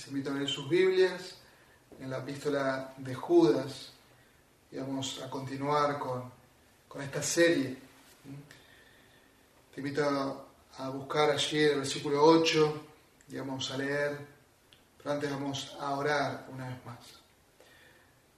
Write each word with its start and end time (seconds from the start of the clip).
Les 0.00 0.08
invito 0.08 0.30
a 0.30 0.32
leer 0.32 0.48
sus 0.48 0.66
Biblias 0.66 1.34
en 2.00 2.08
la 2.08 2.20
epístola 2.20 2.94
de 2.96 3.14
Judas 3.14 3.92
y 4.72 4.78
vamos 4.78 5.20
a 5.22 5.28
continuar 5.28 5.98
con, 5.98 6.32
con 6.88 7.02
esta 7.02 7.22
serie. 7.22 7.76
Te 9.74 9.80
invito 9.82 10.48
a, 10.78 10.88
buscar 10.88 11.30
allí 11.30 11.58
el 11.58 11.80
versículo 11.80 12.24
8 12.24 12.86
y 13.28 13.36
vamos 13.36 13.70
a 13.72 13.76
leer, 13.76 14.16
pero 14.96 15.10
antes 15.10 15.30
vamos 15.30 15.76
a 15.78 15.90
orar 15.90 16.46
una 16.50 16.68
vez 16.68 16.86
más. 16.86 17.00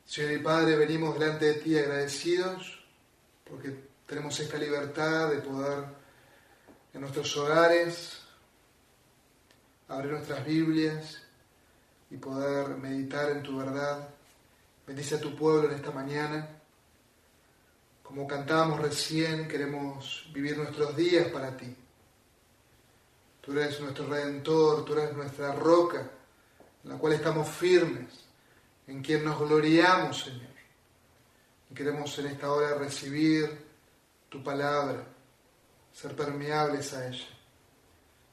Señor 0.04 0.32
y 0.32 0.38
Padre, 0.38 0.74
venimos 0.74 1.16
delante 1.16 1.44
de 1.44 1.54
ti 1.54 1.78
agradecidos 1.78 2.84
porque 3.48 3.84
tenemos 4.04 4.38
esta 4.40 4.58
libertad 4.58 5.30
de 5.30 5.38
poder 5.38 5.84
en 6.92 7.00
nuestros 7.02 7.36
hogares 7.36 8.18
abrir 9.86 10.10
nuestras 10.10 10.44
Biblias 10.44 11.22
y 12.12 12.18
poder 12.18 12.76
meditar 12.76 13.30
en 13.30 13.42
tu 13.42 13.56
verdad. 13.56 14.06
Bendice 14.86 15.14
a 15.14 15.20
tu 15.20 15.34
pueblo 15.34 15.70
en 15.70 15.76
esta 15.76 15.90
mañana. 15.90 16.46
Como 18.02 18.26
cantábamos 18.26 18.80
recién, 18.80 19.48
queremos 19.48 20.30
vivir 20.34 20.58
nuestros 20.58 20.94
días 20.94 21.28
para 21.28 21.56
ti. 21.56 21.74
Tú 23.40 23.52
eres 23.52 23.80
nuestro 23.80 24.06
redentor, 24.08 24.84
tú 24.84 24.92
eres 24.92 25.16
nuestra 25.16 25.52
roca, 25.54 26.10
en 26.84 26.90
la 26.90 26.98
cual 26.98 27.14
estamos 27.14 27.48
firmes, 27.48 28.26
en 28.86 29.02
quien 29.02 29.24
nos 29.24 29.38
gloriamos, 29.38 30.24
Señor. 30.24 30.52
Y 31.70 31.74
queremos 31.74 32.16
en 32.18 32.26
esta 32.26 32.52
hora 32.52 32.74
recibir 32.74 33.58
tu 34.28 34.44
palabra, 34.44 35.02
ser 35.94 36.14
permeables 36.14 36.92
a 36.92 37.08
ella. 37.08 37.28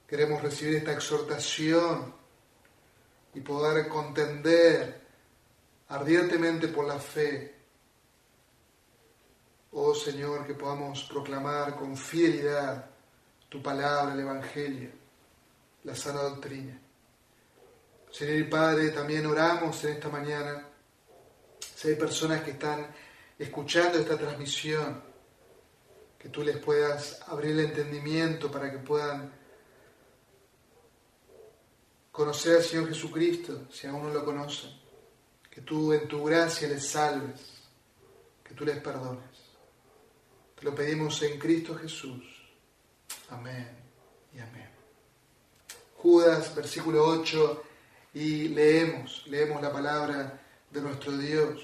Queremos 0.05 0.41
recibir 0.41 0.75
esta 0.75 0.91
exhortación 0.91 2.18
y 3.34 3.41
poder 3.41 3.88
contender 3.88 5.02
ardientemente 5.90 6.68
por 6.68 6.85
la 6.85 6.99
fe. 6.99 7.55
Oh 9.72 9.94
Señor, 9.94 10.46
que 10.48 10.54
podamos 10.54 11.04
proclamar 11.04 11.76
con 11.76 11.96
fidelidad 11.96 12.90
tu 13.48 13.62
palabra, 13.62 14.13
el 14.13 14.20
Evangelio, 14.20 14.90
la 15.84 15.96
sana 15.96 16.22
doctrina. 16.22 16.80
Señor 18.12 18.38
y 18.38 18.44
Padre, 18.46 18.90
también 18.90 19.26
oramos 19.26 19.84
en 19.84 19.94
esta 19.94 20.10
mañana. 20.10 20.68
Si 21.60 21.90
hay 21.90 21.96
personas 21.96 22.41
que 22.41 22.52
están 22.52 22.88
escuchando 23.38 24.00
esta 24.00 24.18
transmisión, 24.18 25.02
que 26.18 26.30
tú 26.30 26.44
les 26.44 26.57
puedas 26.57 27.22
abrir 27.27 27.52
el 27.52 27.62
entendimiento 27.62 28.52
para 28.52 28.70
que 28.72 28.80
puedan 28.80 29.32
conocer 32.20 32.57
al 32.57 32.63
Señor 32.63 32.89
Jesucristo, 32.89 33.62
si 33.71 33.87
aún 33.87 34.03
no 34.03 34.09
lo 34.09 34.25
conocen, 34.25 34.71
que 35.49 35.62
tú 35.62 35.93
en 35.93 36.05
tu 36.05 36.26
gracia 36.26 36.67
les 36.67 36.85
salves, 36.85 37.39
que 38.43 38.53
tú 38.53 38.65
les 38.65 38.77
perdones. 38.79 39.23
Te 40.53 40.65
lo 40.65 40.76
pedimos 40.76 41.21
en 41.21 41.39
Cristo 41.39 41.76
Jesús. 41.76 42.26
Amén 43.29 43.70
y 44.35 44.39
amén. 44.39 44.70
Judas, 45.95 46.53
versículo 46.53 47.05
8, 47.05 47.63
y 48.15 48.49
leemos, 48.49 49.23
leemos 49.27 49.61
la 49.61 49.71
palabra 49.71 50.41
de 50.70 50.81
nuestro 50.81 51.17
Dios. 51.17 51.61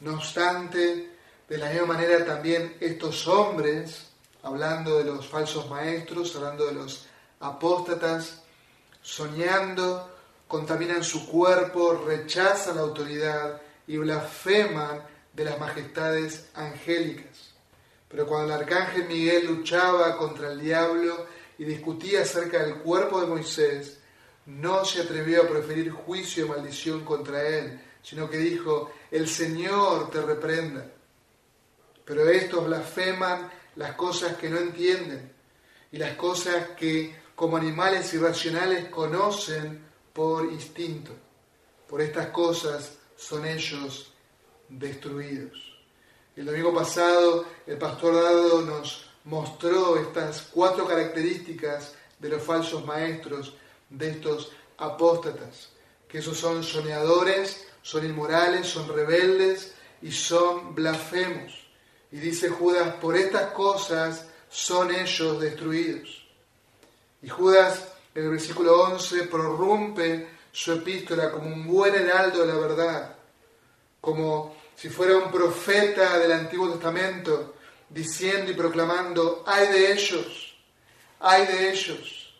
No 0.00 0.14
obstante, 0.14 1.12
de 1.48 1.56
la 1.56 1.70
misma 1.70 1.94
manera 1.94 2.26
también 2.26 2.76
estos 2.80 3.28
hombres, 3.28 4.08
hablando 4.42 4.98
de 4.98 5.04
los 5.04 5.28
falsos 5.28 5.70
maestros, 5.70 6.34
hablando 6.34 6.66
de 6.66 6.72
los 6.72 7.06
apóstatas, 7.38 8.42
soñando, 9.02 10.14
contaminan 10.46 11.04
su 11.04 11.28
cuerpo, 11.28 12.02
rechazan 12.06 12.76
la 12.76 12.82
autoridad 12.82 13.60
y 13.86 13.96
blasfeman 13.96 15.02
de 15.32 15.44
las 15.44 15.58
majestades 15.58 16.48
angélicas. 16.54 17.54
Pero 18.08 18.26
cuando 18.26 18.54
el 18.54 18.62
arcángel 18.62 19.06
Miguel 19.06 19.46
luchaba 19.46 20.16
contra 20.16 20.52
el 20.52 20.60
diablo 20.60 21.26
y 21.58 21.64
discutía 21.64 22.22
acerca 22.22 22.62
del 22.62 22.76
cuerpo 22.76 23.20
de 23.20 23.26
Moisés, 23.26 23.98
no 24.46 24.84
se 24.84 25.02
atrevió 25.02 25.42
a 25.42 25.48
preferir 25.48 25.90
juicio 25.90 26.46
y 26.46 26.48
maldición 26.48 27.04
contra 27.04 27.46
él, 27.46 27.80
sino 28.02 28.30
que 28.30 28.38
dijo, 28.38 28.90
el 29.10 29.28
Señor 29.28 30.10
te 30.10 30.22
reprenda. 30.22 30.86
Pero 32.04 32.28
estos 32.30 32.64
blasfeman 32.64 33.50
las 33.76 33.92
cosas 33.92 34.36
que 34.38 34.48
no 34.48 34.58
entienden 34.58 35.30
y 35.92 35.98
las 35.98 36.16
cosas 36.16 36.70
que 36.70 37.14
como 37.38 37.56
animales 37.56 38.12
irracionales 38.14 38.88
conocen 38.88 39.80
por 40.12 40.44
instinto. 40.46 41.12
Por 41.86 42.00
estas 42.00 42.30
cosas 42.30 42.94
son 43.16 43.46
ellos 43.46 44.12
destruidos. 44.68 45.56
El 46.34 46.46
domingo 46.46 46.74
pasado 46.74 47.44
el 47.64 47.78
pastor 47.78 48.14
Dado 48.16 48.62
nos 48.62 49.08
mostró 49.22 49.96
estas 49.98 50.48
cuatro 50.52 50.84
características 50.84 51.94
de 52.18 52.28
los 52.28 52.42
falsos 52.42 52.84
maestros, 52.84 53.54
de 53.88 54.10
estos 54.10 54.50
apóstatas, 54.76 55.68
que 56.08 56.18
esos 56.18 56.36
son 56.36 56.64
soñadores, 56.64 57.68
son 57.82 58.04
inmorales, 58.04 58.66
son 58.66 58.88
rebeldes 58.88 59.74
y 60.02 60.10
son 60.10 60.74
blasfemos. 60.74 61.52
Y 62.10 62.16
dice 62.16 62.48
Judas, 62.48 62.94
por 62.94 63.16
estas 63.16 63.52
cosas 63.52 64.26
son 64.48 64.92
ellos 64.92 65.40
destruidos. 65.40 66.27
Y 67.22 67.28
Judas, 67.28 67.88
en 68.14 68.24
el 68.24 68.30
versículo 68.30 68.82
11, 68.82 69.24
prorrumpe 69.24 70.28
su 70.52 70.72
epístola 70.72 71.30
como 71.30 71.46
un 71.46 71.66
buen 71.66 71.94
heraldo 71.94 72.40
de 72.40 72.52
la 72.52 72.58
verdad, 72.58 73.16
como 74.00 74.56
si 74.76 74.88
fuera 74.88 75.16
un 75.16 75.30
profeta 75.30 76.18
del 76.18 76.32
Antiguo 76.32 76.70
Testamento, 76.70 77.54
diciendo 77.88 78.52
y 78.52 78.54
proclamando, 78.54 79.42
hay 79.46 79.68
de 79.68 79.92
ellos, 79.92 80.56
hay 81.20 81.46
de 81.46 81.70
ellos. 81.70 82.34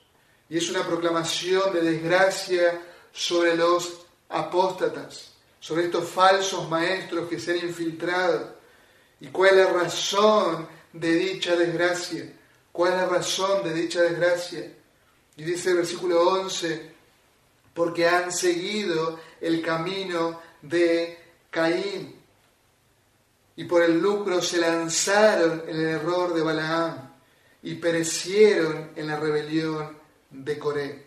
Y 0.49 0.59
es 0.59 0.71
una 0.71 0.87
proclamación 0.87 1.73
de 1.73 1.81
desgracia 1.81 2.81
sobre 3.13 3.57
los 3.57 4.07
apóstatas, 4.29 5.33
sobre 5.59 5.87
estos 5.87 6.09
falsos 6.09 6.69
maestros 6.69 7.29
que 7.29 7.41
se 7.41 7.53
han 7.53 7.67
infiltrado. 7.67 8.57
¿Y 9.21 9.29
cuál 9.29 9.59
es 9.59 9.67
la 9.67 9.73
razón 9.73 10.69
de 10.93 11.15
dicha 11.15 11.57
desgracia? 11.57 12.33
¿Cuál 12.79 12.93
es 12.93 12.99
la 13.01 13.07
razón 13.07 13.65
de 13.65 13.75
dicha 13.75 14.03
desgracia? 14.03 14.73
Y 15.37 15.43
dice 15.43 15.71
el 15.71 15.79
versículo 15.79 16.23
11, 16.31 16.93
porque 17.75 18.07
han 18.07 18.31
seguido 18.31 19.19
el 19.41 19.61
camino 19.63 20.41
de 20.63 21.19
Caín 21.51 22.23
y 23.57 23.65
por 23.65 23.83
el 23.83 23.99
lucro 23.99 24.41
se 24.41 24.59
lanzaron 24.59 25.65
en 25.67 25.75
el 25.75 25.87
error 25.87 26.33
de 26.33 26.43
Balaam 26.43 27.15
y 27.65 27.75
perecieron 27.75 28.93
en 28.95 29.09
la 29.09 29.17
rebelión 29.17 29.99
de 30.31 30.57
Coré. 30.57 31.07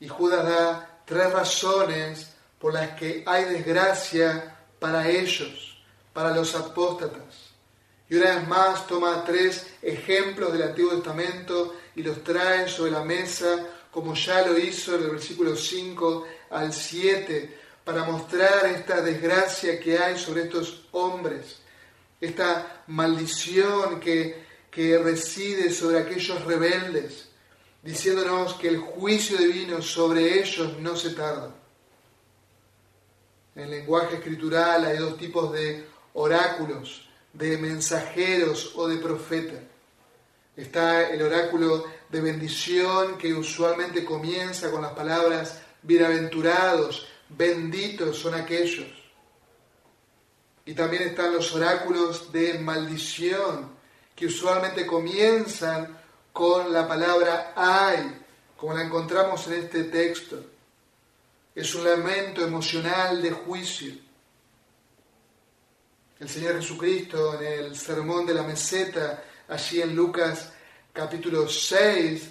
Y 0.00 0.08
Judas 0.08 0.42
da 0.42 1.02
tres 1.04 1.30
razones 1.30 2.30
por 2.58 2.72
las 2.72 2.98
que 2.98 3.22
hay 3.26 3.44
desgracia 3.44 4.56
para 4.78 5.06
ellos, 5.06 5.84
para 6.14 6.34
los 6.34 6.54
apóstatas. 6.54 7.43
Y 8.08 8.16
una 8.16 8.36
vez 8.36 8.48
más 8.48 8.86
toma 8.86 9.24
tres 9.24 9.66
ejemplos 9.80 10.52
del 10.52 10.62
Antiguo 10.62 10.92
Testamento 10.92 11.76
y 11.96 12.02
los 12.02 12.22
trae 12.22 12.68
sobre 12.68 12.90
la 12.90 13.02
mesa, 13.02 13.66
como 13.90 14.14
ya 14.14 14.46
lo 14.46 14.58
hizo 14.58 14.96
en 14.96 15.04
el 15.04 15.10
versículo 15.10 15.56
5 15.56 16.26
al 16.50 16.72
7, 16.72 17.58
para 17.82 18.04
mostrar 18.04 18.66
esta 18.66 19.00
desgracia 19.00 19.80
que 19.80 19.98
hay 19.98 20.18
sobre 20.18 20.44
estos 20.44 20.86
hombres, 20.92 21.58
esta 22.20 22.84
maldición 22.88 24.00
que, 24.00 24.44
que 24.70 24.98
reside 24.98 25.70
sobre 25.70 26.00
aquellos 26.00 26.44
rebeldes, 26.44 27.28
diciéndonos 27.82 28.54
que 28.54 28.68
el 28.68 28.78
juicio 28.78 29.38
divino 29.38 29.80
sobre 29.80 30.40
ellos 30.40 30.78
no 30.78 30.96
se 30.96 31.10
tarda. 31.10 31.54
En 33.54 33.64
el 33.64 33.70
lenguaje 33.70 34.16
escritural 34.16 34.84
hay 34.84 34.98
dos 34.98 35.16
tipos 35.16 35.52
de 35.52 35.86
oráculos 36.14 37.08
de 37.34 37.58
mensajeros 37.58 38.72
o 38.76 38.88
de 38.88 38.96
profeta. 38.96 39.60
Está 40.56 41.10
el 41.10 41.20
oráculo 41.20 41.84
de 42.08 42.20
bendición 42.20 43.18
que 43.18 43.34
usualmente 43.34 44.04
comienza 44.04 44.70
con 44.70 44.82
las 44.82 44.92
palabras 44.92 45.60
bienaventurados, 45.82 47.08
benditos 47.28 48.18
son 48.18 48.34
aquellos. 48.34 48.88
Y 50.64 50.74
también 50.74 51.02
están 51.02 51.34
los 51.34 51.52
oráculos 51.54 52.32
de 52.32 52.58
maldición 52.58 53.74
que 54.14 54.26
usualmente 54.26 54.86
comienzan 54.86 55.98
con 56.32 56.72
la 56.72 56.88
palabra 56.88 57.52
ay, 57.56 58.22
como 58.56 58.74
la 58.74 58.84
encontramos 58.84 59.46
en 59.48 59.54
este 59.54 59.84
texto. 59.84 60.42
Es 61.54 61.74
un 61.74 61.84
lamento 61.84 62.42
emocional 62.42 63.20
de 63.20 63.30
juicio. 63.32 63.94
El 66.20 66.28
Señor 66.28 66.54
Jesucristo 66.60 67.40
en 67.40 67.64
el 67.64 67.76
Sermón 67.76 68.24
de 68.24 68.34
la 68.34 68.44
Meseta, 68.44 69.24
allí 69.48 69.82
en 69.82 69.96
Lucas 69.96 70.52
capítulo 70.92 71.48
6, 71.48 72.22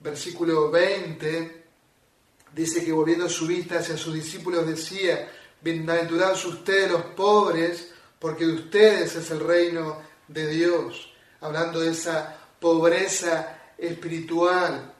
versículo 0.00 0.72
20, 0.72 1.64
dice 2.52 2.84
que 2.84 2.90
volviendo 2.90 3.28
su 3.28 3.46
vista 3.46 3.78
hacia 3.78 3.96
sus 3.96 4.14
discípulos 4.14 4.66
decía, 4.66 5.30
bienaventurados 5.60 6.44
ustedes 6.46 6.90
los 6.90 7.02
pobres, 7.14 7.92
porque 8.18 8.44
de 8.44 8.54
ustedes 8.54 9.14
es 9.14 9.30
el 9.30 9.38
reino 9.38 10.02
de 10.26 10.48
Dios, 10.48 11.12
hablando 11.40 11.78
de 11.78 11.92
esa 11.92 12.36
pobreza 12.58 13.56
espiritual 13.78 14.94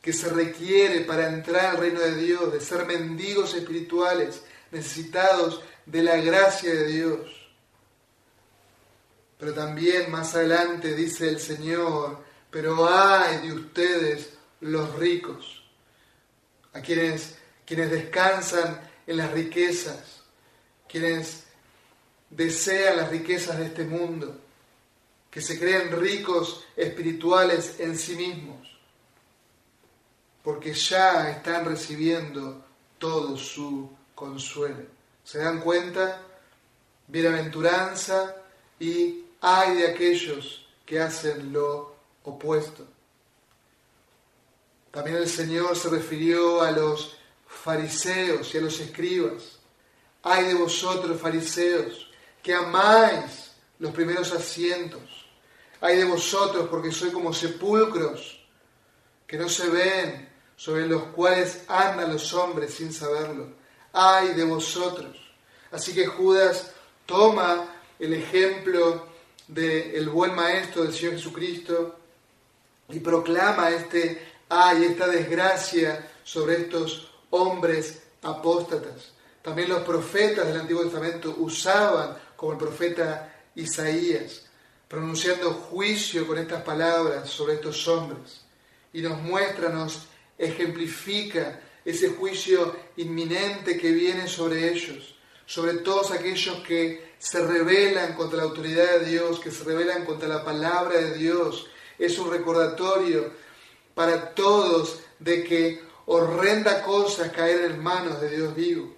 que 0.00 0.12
se 0.12 0.28
requiere 0.28 1.02
para 1.02 1.28
entrar 1.28 1.66
al 1.66 1.76
reino 1.76 2.00
de 2.00 2.16
Dios, 2.16 2.52
de 2.52 2.60
ser 2.60 2.84
mendigos 2.84 3.54
espirituales, 3.54 4.42
necesitados 4.72 5.62
de 5.86 6.02
la 6.02 6.16
gracia 6.16 6.72
de 6.72 6.86
Dios. 6.86 7.42
Pero 9.38 9.54
también 9.54 10.10
más 10.10 10.34
adelante 10.34 10.94
dice 10.94 11.28
el 11.28 11.40
Señor, 11.40 12.22
pero 12.50 12.88
ay 12.88 13.38
de 13.38 13.52
ustedes 13.52 14.34
los 14.60 14.94
ricos, 14.96 15.64
a 16.72 16.80
quienes, 16.80 17.36
quienes 17.66 17.90
descansan 17.90 18.80
en 19.06 19.16
las 19.16 19.32
riquezas, 19.32 20.22
quienes 20.88 21.44
desean 22.30 22.98
las 22.98 23.10
riquezas 23.10 23.58
de 23.58 23.66
este 23.66 23.84
mundo, 23.84 24.38
que 25.30 25.40
se 25.40 25.58
creen 25.58 25.90
ricos 25.98 26.64
espirituales 26.76 27.80
en 27.80 27.98
sí 27.98 28.14
mismos, 28.14 28.68
porque 30.44 30.74
ya 30.74 31.30
están 31.30 31.64
recibiendo 31.64 32.64
todo 32.98 33.36
su 33.36 33.90
consuelo. 34.14 35.01
¿Se 35.24 35.38
dan 35.38 35.60
cuenta? 35.60 36.20
Bienaventuranza 37.06 38.36
y 38.78 39.24
hay 39.40 39.76
de 39.76 39.88
aquellos 39.88 40.66
que 40.84 41.00
hacen 41.00 41.52
lo 41.52 41.94
opuesto. 42.24 42.86
También 44.90 45.16
el 45.16 45.28
Señor 45.28 45.76
se 45.76 45.88
refirió 45.88 46.60
a 46.60 46.70
los 46.70 47.16
fariseos 47.46 48.54
y 48.54 48.58
a 48.58 48.60
los 48.60 48.78
escribas. 48.80 49.58
Hay 50.22 50.44
de 50.44 50.54
vosotros, 50.54 51.20
fariseos, 51.20 52.10
que 52.42 52.54
amáis 52.54 53.52
los 53.78 53.92
primeros 53.92 54.32
asientos. 54.32 55.26
Hay 55.80 55.96
de 55.96 56.04
vosotros 56.04 56.68
porque 56.68 56.92
sois 56.92 57.12
como 57.12 57.32
sepulcros 57.32 58.44
que 59.26 59.38
no 59.38 59.48
se 59.48 59.68
ven, 59.68 60.28
sobre 60.56 60.86
los 60.86 61.04
cuales 61.04 61.64
andan 61.66 62.12
los 62.12 62.32
hombres 62.34 62.74
sin 62.74 62.92
saberlo. 62.92 63.61
Hay 63.92 64.34
de 64.34 64.44
vosotros. 64.44 65.16
Así 65.70 65.94
que 65.94 66.06
Judas 66.06 66.72
toma 67.06 67.66
el 67.98 68.14
ejemplo 68.14 69.06
del 69.48 70.08
buen 70.08 70.34
maestro 70.34 70.82
del 70.82 70.94
Señor 70.94 71.14
Jesucristo 71.14 71.96
y 72.88 73.00
proclama 73.00 73.70
este 73.70 74.32
ay, 74.52 74.84
esta 74.84 75.06
desgracia 75.06 76.10
sobre 76.24 76.62
estos 76.62 77.10
hombres 77.30 78.02
apóstatas. 78.22 79.12
También 79.40 79.70
los 79.70 79.82
profetas 79.82 80.46
del 80.46 80.60
Antiguo 80.60 80.82
Testamento 80.82 81.34
usaban, 81.38 82.16
como 82.36 82.52
el 82.52 82.58
profeta 82.58 83.34
Isaías, 83.54 84.44
pronunciando 84.88 85.52
juicio 85.54 86.26
con 86.26 86.38
estas 86.38 86.62
palabras 86.62 87.30
sobre 87.30 87.54
estos 87.54 87.88
hombres. 87.88 88.42
Y 88.92 89.00
nos 89.00 89.20
muestra, 89.22 89.70
nos 89.70 90.06
ejemplifica 90.36 91.60
ese 91.84 92.10
juicio 92.10 92.74
inminente 92.96 93.78
que 93.78 93.92
viene 93.92 94.28
sobre 94.28 94.72
ellos, 94.72 95.14
sobre 95.46 95.74
todos 95.74 96.10
aquellos 96.10 96.58
que 96.66 97.12
se 97.18 97.44
rebelan 97.44 98.14
contra 98.14 98.38
la 98.38 98.44
autoridad 98.44 99.00
de 99.00 99.10
Dios, 99.10 99.40
que 99.40 99.50
se 99.50 99.64
rebelan 99.64 100.04
contra 100.04 100.28
la 100.28 100.44
palabra 100.44 100.96
de 101.00 101.14
Dios. 101.16 101.68
Es 101.98 102.18
un 102.18 102.30
recordatorio 102.30 103.32
para 103.94 104.34
todos 104.34 105.00
de 105.18 105.44
que 105.44 105.82
horrenda 106.06 106.82
cosa 106.82 107.26
es 107.26 107.32
caer 107.32 107.70
en 107.70 107.82
manos 107.82 108.20
de 108.20 108.36
Dios 108.36 108.54
vivo. 108.54 108.94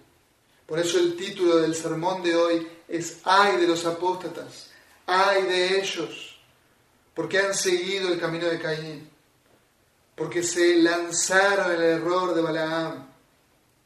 Por 0.66 0.78
eso 0.78 0.98
el 0.98 1.16
título 1.16 1.56
del 1.56 1.74
sermón 1.74 2.22
de 2.22 2.34
hoy 2.34 2.66
es 2.88 3.18
Ay 3.24 3.58
de 3.58 3.66
los 3.66 3.84
apóstatas, 3.84 4.70
ay 5.06 5.42
de 5.42 5.80
ellos, 5.80 6.38
porque 7.14 7.38
han 7.38 7.54
seguido 7.54 8.12
el 8.12 8.18
camino 8.18 8.46
de 8.46 8.58
Caín, 8.58 9.10
porque 10.14 10.42
se 10.42 10.76
lanzaron 10.76 11.72
en 11.72 11.82
el 11.82 11.82
error 11.82 12.34
de 12.34 12.42
Balaam 12.42 13.08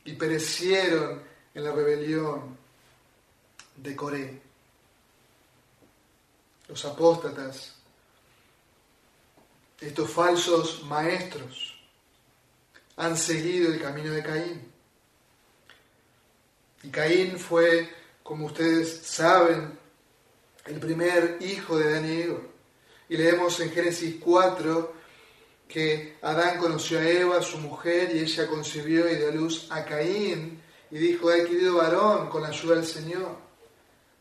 y 0.04 0.12
perecieron 0.14 1.22
en 1.54 1.64
la 1.64 1.72
rebelión 1.72 2.56
de 3.76 3.96
Coré. 3.96 4.42
Los 6.68 6.84
apóstatas 6.84 7.78
estos 9.80 10.10
falsos 10.10 10.82
maestros 10.84 11.78
han 12.96 13.16
seguido 13.16 13.72
el 13.72 13.80
camino 13.80 14.10
de 14.10 14.22
Caín. 14.22 14.72
Y 16.82 16.90
Caín 16.90 17.38
fue, 17.38 17.88
como 18.24 18.46
ustedes 18.46 19.06
saben, 19.06 19.78
el 20.66 20.80
primer 20.80 21.38
hijo 21.40 21.78
de 21.78 22.22
Eva. 22.24 22.40
Y 23.08 23.16
leemos 23.16 23.58
en 23.60 23.70
Génesis 23.70 24.16
4 24.20 24.94
que 25.68 26.16
Adán 26.22 26.58
conoció 26.58 26.98
a 26.98 27.06
Eva, 27.06 27.42
su 27.42 27.58
mujer, 27.58 28.16
y 28.16 28.20
ella 28.20 28.46
concibió 28.46 29.08
y 29.08 29.16
dio 29.16 29.30
luz 29.30 29.66
a 29.70 29.84
Caín, 29.84 30.62
y 30.90 30.98
dijo, 30.98 31.30
he 31.30 31.42
adquirido 31.42 31.76
varón 31.76 32.30
con 32.30 32.42
la 32.42 32.48
ayuda 32.48 32.76
del 32.76 32.86
Señor. 32.86 33.36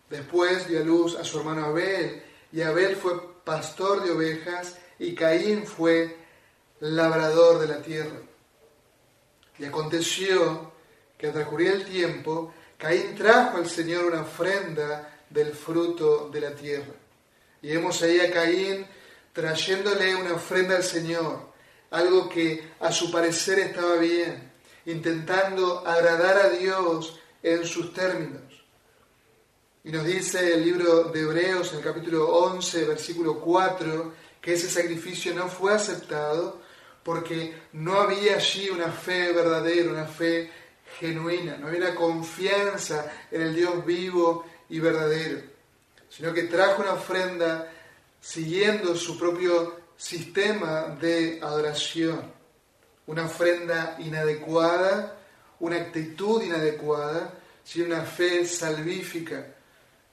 Después 0.10 0.68
dio 0.68 0.84
luz 0.84 1.16
a 1.16 1.24
su 1.24 1.40
hermano 1.40 1.66
Abel, 1.66 2.22
y 2.52 2.62
Abel 2.62 2.98
fue 2.98 3.14
pastor 3.46 4.04
de 4.04 4.12
ovejas, 4.12 4.78
y 5.00 5.16
Caín 5.16 5.66
fue 5.66 6.18
labrador 6.82 7.60
de 7.60 7.68
la 7.68 7.82
tierra. 7.82 8.20
Y 9.58 9.66
aconteció 9.66 10.74
que 11.18 11.28
al 11.28 11.34
transcurrir 11.34 11.72
el 11.72 11.86
tiempo, 11.86 12.54
Caín 12.78 13.16
trajo 13.16 13.58
al 13.58 13.70
Señor 13.70 14.06
una 14.06 14.22
ofrenda 14.22 15.22
del 15.30 15.54
fruto 15.54 16.30
de 16.30 16.42
la 16.42 16.52
tierra. 16.52 16.94
Y 17.62 17.70
vemos 17.70 18.02
ahí 18.04 18.20
a 18.20 18.32
Caín 18.32 18.86
trayéndole 19.38 20.16
una 20.16 20.34
ofrenda 20.34 20.78
al 20.78 20.84
Señor, 20.84 21.52
algo 21.92 22.28
que 22.28 22.72
a 22.80 22.92
su 22.92 23.12
parecer 23.12 23.60
estaba 23.60 23.98
bien, 23.98 24.52
intentando 24.88 25.88
agradar 25.88 26.38
a 26.38 26.50
Dios 26.50 27.20
en 27.44 27.64
sus 27.64 27.94
términos. 27.94 28.42
Y 29.84 29.92
nos 29.92 30.08
dice 30.08 30.56
el 30.56 30.66
libro 30.66 31.04
de 31.04 31.22
Hebreos 31.22 31.72
en 31.72 31.78
el 31.78 31.84
capítulo 31.84 32.28
11, 32.30 32.86
versículo 32.86 33.40
4, 33.40 34.12
que 34.42 34.54
ese 34.56 34.72
sacrificio 34.72 35.36
no 35.36 35.48
fue 35.50 35.72
aceptado 35.72 36.60
porque 37.04 37.56
no 37.74 37.94
había 38.02 38.38
allí 38.38 38.72
una 38.72 38.92
fe 38.92 39.34
verdadera, 39.34 39.92
una 39.92 40.08
fe 40.08 40.50
genuina, 41.00 41.58
no 41.58 41.68
había 41.68 41.82
una 41.82 41.96
confianza 41.96 43.06
en 43.30 43.44
el 43.44 43.56
Dios 43.56 43.86
vivo 43.86 44.46
y 44.68 44.80
verdadero, 44.80 45.42
sino 46.10 46.34
que 46.34 46.46
trajo 46.46 46.82
una 46.82 46.94
ofrenda 46.94 47.72
siguiendo 48.20 48.96
su 48.96 49.18
propio 49.18 49.82
sistema 49.96 50.98
de 51.00 51.40
adoración, 51.42 52.32
una 53.08 53.26
ofrenda 53.26 53.96
inadecuada, 54.00 55.18
una 55.60 55.78
actitud 55.78 56.44
inadecuada, 56.44 57.34
sino 57.64 57.88
una 57.88 58.04
fe 58.04 58.46
salvífica, 58.46 59.56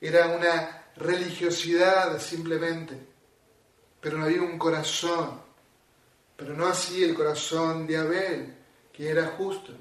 era 0.01 0.29
una 0.29 0.85
religiosidad 0.97 2.21
simplemente. 2.21 2.99
Pero 4.01 4.19
no 4.19 4.25
había 4.25 4.43
un 4.43 4.59
corazón, 4.59 5.41
pero 6.37 6.55
no 6.55 6.67
así 6.67 7.03
el 7.03 7.15
corazón 7.15 7.87
de 7.87 7.97
Abel, 7.97 8.55
que 8.93 9.09
era 9.09 9.27
justo. 9.39 9.73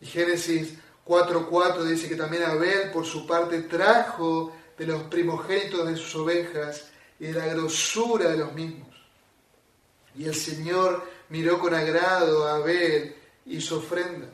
Y 0.00 0.06
Génesis 0.06 0.74
4.4 1.06 1.82
dice 1.84 2.08
que 2.08 2.16
también 2.16 2.42
Abel 2.42 2.90
por 2.90 3.06
su 3.06 3.26
parte 3.26 3.62
trajo 3.62 4.52
de 4.76 4.86
los 4.86 5.04
primogénitos 5.04 5.86
de 5.86 5.96
sus 5.96 6.14
ovejas 6.16 6.90
y 7.18 7.26
de 7.26 7.32
la 7.34 7.46
grosura 7.46 8.30
de 8.30 8.36
los 8.36 8.52
mismos. 8.52 8.88
Y 10.14 10.24
el 10.24 10.34
Señor 10.34 11.04
miró 11.28 11.58
con 11.58 11.74
agrado 11.74 12.46
a 12.46 12.56
Abel 12.56 13.14
y 13.44 13.60
su 13.60 13.76
ofrenda. 13.76 14.28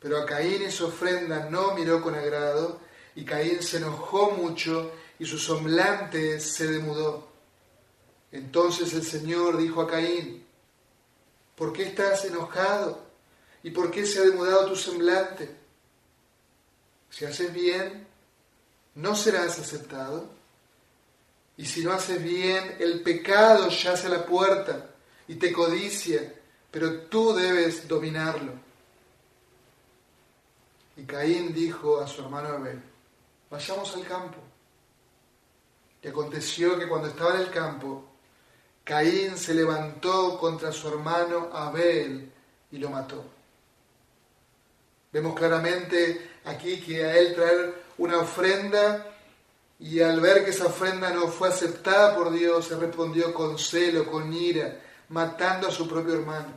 Pero 0.00 0.18
a 0.18 0.26
Caín 0.26 0.62
y 0.62 0.70
su 0.70 0.86
ofrenda 0.86 1.48
no 1.50 1.74
miró 1.74 2.02
con 2.02 2.14
agrado, 2.14 2.80
y 3.14 3.24
Caín 3.24 3.62
se 3.62 3.78
enojó 3.78 4.30
mucho 4.32 4.92
y 5.18 5.24
su 5.24 5.38
semblante 5.38 6.38
se 6.38 6.66
demudó. 6.66 7.28
Entonces 8.30 8.92
el 8.92 9.04
Señor 9.04 9.56
dijo 9.56 9.80
a 9.80 9.88
Caín, 9.88 10.46
¿por 11.54 11.72
qué 11.72 11.84
estás 11.84 12.24
enojado? 12.26 13.06
¿Y 13.62 13.70
por 13.70 13.90
qué 13.90 14.04
se 14.04 14.20
ha 14.20 14.22
demudado 14.22 14.66
tu 14.66 14.76
semblante? 14.76 15.56
Si 17.10 17.24
haces 17.24 17.52
bien, 17.52 18.06
no 18.94 19.16
serás 19.16 19.58
aceptado. 19.58 20.35
Y 21.56 21.64
si 21.64 21.82
no 21.82 21.92
haces 21.92 22.22
bien, 22.22 22.76
el 22.78 23.02
pecado 23.02 23.68
yace 23.68 24.06
a 24.08 24.10
la 24.10 24.26
puerta 24.26 24.90
y 25.26 25.36
te 25.36 25.52
codicia, 25.52 26.34
pero 26.70 27.02
tú 27.02 27.32
debes 27.34 27.88
dominarlo. 27.88 28.52
Y 30.96 31.04
Caín 31.04 31.54
dijo 31.54 32.00
a 32.00 32.06
su 32.06 32.22
hermano 32.22 32.48
Abel, 32.48 32.82
vayamos 33.50 33.94
al 33.94 34.06
campo. 34.06 34.38
Y 36.02 36.08
aconteció 36.08 36.78
que 36.78 36.88
cuando 36.88 37.08
estaba 37.08 37.34
en 37.34 37.40
el 37.40 37.50
campo, 37.50 38.04
Caín 38.84 39.36
se 39.36 39.54
levantó 39.54 40.38
contra 40.38 40.72
su 40.72 40.88
hermano 40.88 41.50
Abel 41.52 42.30
y 42.70 42.78
lo 42.78 42.90
mató. 42.90 43.24
Vemos 45.12 45.34
claramente 45.34 46.30
aquí 46.44 46.80
que 46.80 47.04
a 47.04 47.16
él 47.16 47.34
traer 47.34 47.84
una 47.98 48.18
ofrenda 48.18 49.15
y 49.78 50.00
al 50.00 50.20
ver 50.20 50.44
que 50.44 50.50
esa 50.50 50.66
ofrenda 50.66 51.10
no 51.10 51.28
fue 51.28 51.48
aceptada 51.48 52.16
por 52.16 52.32
Dios, 52.32 52.66
se 52.66 52.76
respondió 52.76 53.34
con 53.34 53.58
celo, 53.58 54.10
con 54.10 54.32
ira, 54.32 54.80
matando 55.10 55.68
a 55.68 55.70
su 55.70 55.86
propio 55.86 56.14
hermano. 56.14 56.56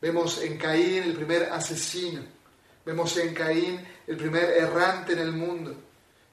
Vemos 0.00 0.42
en 0.42 0.58
Caín 0.58 1.04
el 1.04 1.14
primer 1.14 1.44
asesino. 1.52 2.22
Vemos 2.84 3.16
en 3.16 3.34
Caín 3.34 3.86
el 4.06 4.16
primer 4.16 4.44
errante 4.44 5.12
en 5.12 5.18
el 5.20 5.32
mundo. 5.32 5.74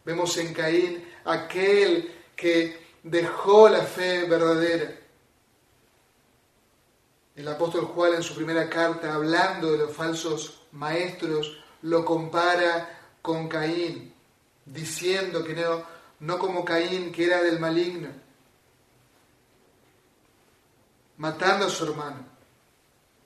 Vemos 0.04 0.38
en 0.38 0.54
Caín 0.54 1.04
aquel 1.26 2.12
que 2.36 2.86
dejó 3.04 3.70
la 3.70 3.84
fe 3.84 4.26
verdadera. 4.26 4.92
El 7.36 7.48
apóstol 7.48 7.86
Juan 7.86 8.14
en 8.14 8.24
su 8.24 8.34
primera 8.34 8.70
carta, 8.70 9.14
hablando 9.14 9.72
de 9.72 9.80
los 9.80 9.92
falsos 9.92 10.62
maestros, 10.72 11.58
lo 11.82 12.06
compara 12.06 13.18
con 13.22 13.50
Caín, 13.50 14.15
diciendo 14.66 15.44
que 15.44 15.54
no, 15.54 15.84
no 16.20 16.40
como 16.40 16.66
Caín, 16.66 17.12
que 17.12 17.26
era 17.26 17.42
del 17.42 17.60
maligno, 17.60 18.10
matando 21.18 21.66
a 21.66 21.70
su 21.70 21.86
hermano. 21.86 22.26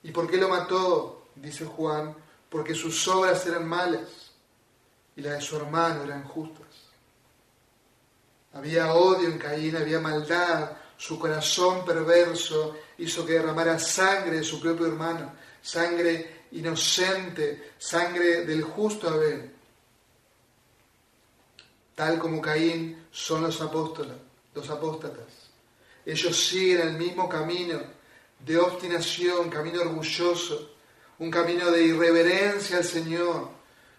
¿Y 0.02 0.12
por 0.12 0.30
qué 0.30 0.36
lo 0.36 0.48
mató? 0.48 1.28
Dice 1.34 1.64
Juan, 1.64 2.14
porque 2.48 2.74
sus 2.74 3.06
obras 3.08 3.44
eran 3.46 3.66
malas 3.68 4.32
y 5.16 5.22
las 5.22 5.34
de 5.34 5.40
su 5.40 5.56
hermano 5.56 6.04
eran 6.04 6.24
justas. 6.24 6.66
Había 8.52 8.92
odio 8.92 9.28
en 9.28 9.38
Caín, 9.38 9.76
había 9.76 10.00
maldad, 10.00 10.72
su 10.96 11.18
corazón 11.18 11.84
perverso 11.84 12.76
hizo 12.98 13.24
que 13.24 13.34
derramara 13.34 13.78
sangre 13.78 14.38
de 14.38 14.44
su 14.44 14.60
propio 14.60 14.86
hermano, 14.86 15.32
sangre 15.62 16.44
inocente, 16.52 17.72
sangre 17.78 18.44
del 18.44 18.62
justo 18.62 19.08
Abel. 19.08 19.50
Tal 22.00 22.18
como 22.18 22.40
Caín 22.40 23.08
son 23.12 23.42
los 23.42 23.60
apóstoles, 23.60 24.16
los 24.54 24.70
apóstatas. 24.70 25.50
Ellos 26.06 26.34
siguen 26.34 26.80
el 26.80 26.92
mismo 26.94 27.28
camino 27.28 27.78
de 28.38 28.56
obstinación, 28.56 29.50
camino 29.50 29.82
orgulloso, 29.82 30.76
un 31.18 31.30
camino 31.30 31.70
de 31.70 31.84
irreverencia 31.84 32.78
al 32.78 32.84
Señor, 32.84 33.50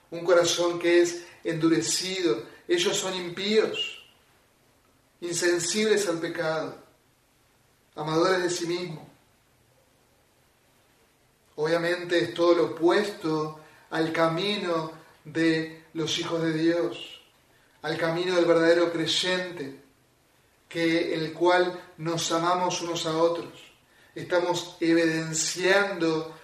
un 0.09 0.25
corazón 0.25 0.79
que 0.79 1.03
es 1.03 1.25
endurecido. 1.43 2.41
Ellos 2.67 2.97
son 2.97 3.13
impíos, 3.13 4.03
insensibles 5.19 6.09
al 6.09 6.17
pecado, 6.17 6.75
amadores 7.93 8.41
de 8.41 8.49
sí 8.49 8.65
mismos. 8.65 9.07
Obviamente 11.55 12.17
es 12.17 12.33
todo 12.33 12.55
lo 12.55 12.63
opuesto 12.71 13.59
al 13.91 14.11
camino 14.11 14.91
de 15.23 15.83
los 15.93 16.17
hijos 16.17 16.41
de 16.41 16.53
Dios, 16.53 17.10
al 17.81 17.97
camino 17.97 18.35
del 18.35 18.45
verdadero 18.45 18.91
creyente, 18.91 19.81
que 20.67 21.13
el 21.13 21.33
cual 21.33 21.93
nos 21.97 22.31
amamos 22.31 22.81
unos 22.81 23.05
a 23.05 23.17
otros 23.17 23.71
estamos 24.15 24.75
evidenciando 24.79 26.35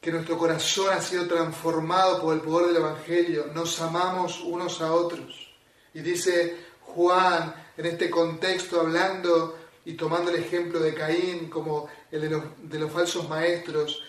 que 0.00 0.12
nuestro 0.12 0.36
corazón 0.36 0.92
ha 0.92 1.00
sido 1.00 1.26
transformado 1.26 2.20
por 2.20 2.34
el 2.34 2.40
poder 2.40 2.68
del 2.68 2.76
Evangelio, 2.76 3.46
nos 3.54 3.80
amamos 3.80 4.40
unos 4.40 4.80
a 4.82 4.92
otros. 4.92 5.52
Y 5.94 6.00
dice 6.00 6.56
Juan 6.80 7.54
en 7.76 7.86
este 7.86 8.10
contexto, 8.10 8.80
hablando 8.80 9.58
y 9.84 9.94
tomando 9.94 10.30
el 10.30 10.42
ejemplo 10.42 10.80
de 10.80 10.94
Caín 10.94 11.48
como 11.48 11.88
el 12.10 12.20
de 12.20 12.30
los, 12.30 12.44
de 12.62 12.78
los 12.78 12.92
falsos 12.92 13.28
maestros, 13.28 14.02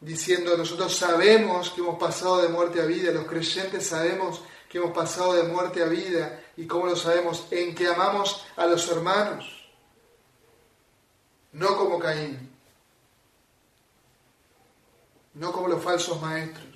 diciendo, 0.00 0.56
nosotros 0.56 0.96
sabemos 0.96 1.70
que 1.70 1.80
hemos 1.80 1.98
pasado 1.98 2.42
de 2.42 2.48
muerte 2.48 2.80
a 2.80 2.86
vida, 2.86 3.10
los 3.10 3.26
creyentes 3.26 3.86
sabemos 3.86 4.42
que 4.70 4.78
hemos 4.78 4.92
pasado 4.92 5.34
de 5.34 5.42
muerte 5.42 5.82
a 5.82 5.86
vida, 5.86 6.40
y 6.56 6.64
cómo 6.64 6.86
lo 6.86 6.94
sabemos, 6.94 7.48
en 7.50 7.74
que 7.74 7.88
amamos 7.88 8.46
a 8.56 8.66
los 8.66 8.88
hermanos 8.88 9.60
no 11.52 11.76
como 11.76 11.98
Caín, 11.98 12.48
no 15.34 15.50
como 15.50 15.66
los 15.66 15.82
falsos 15.82 16.22
maestros. 16.22 16.66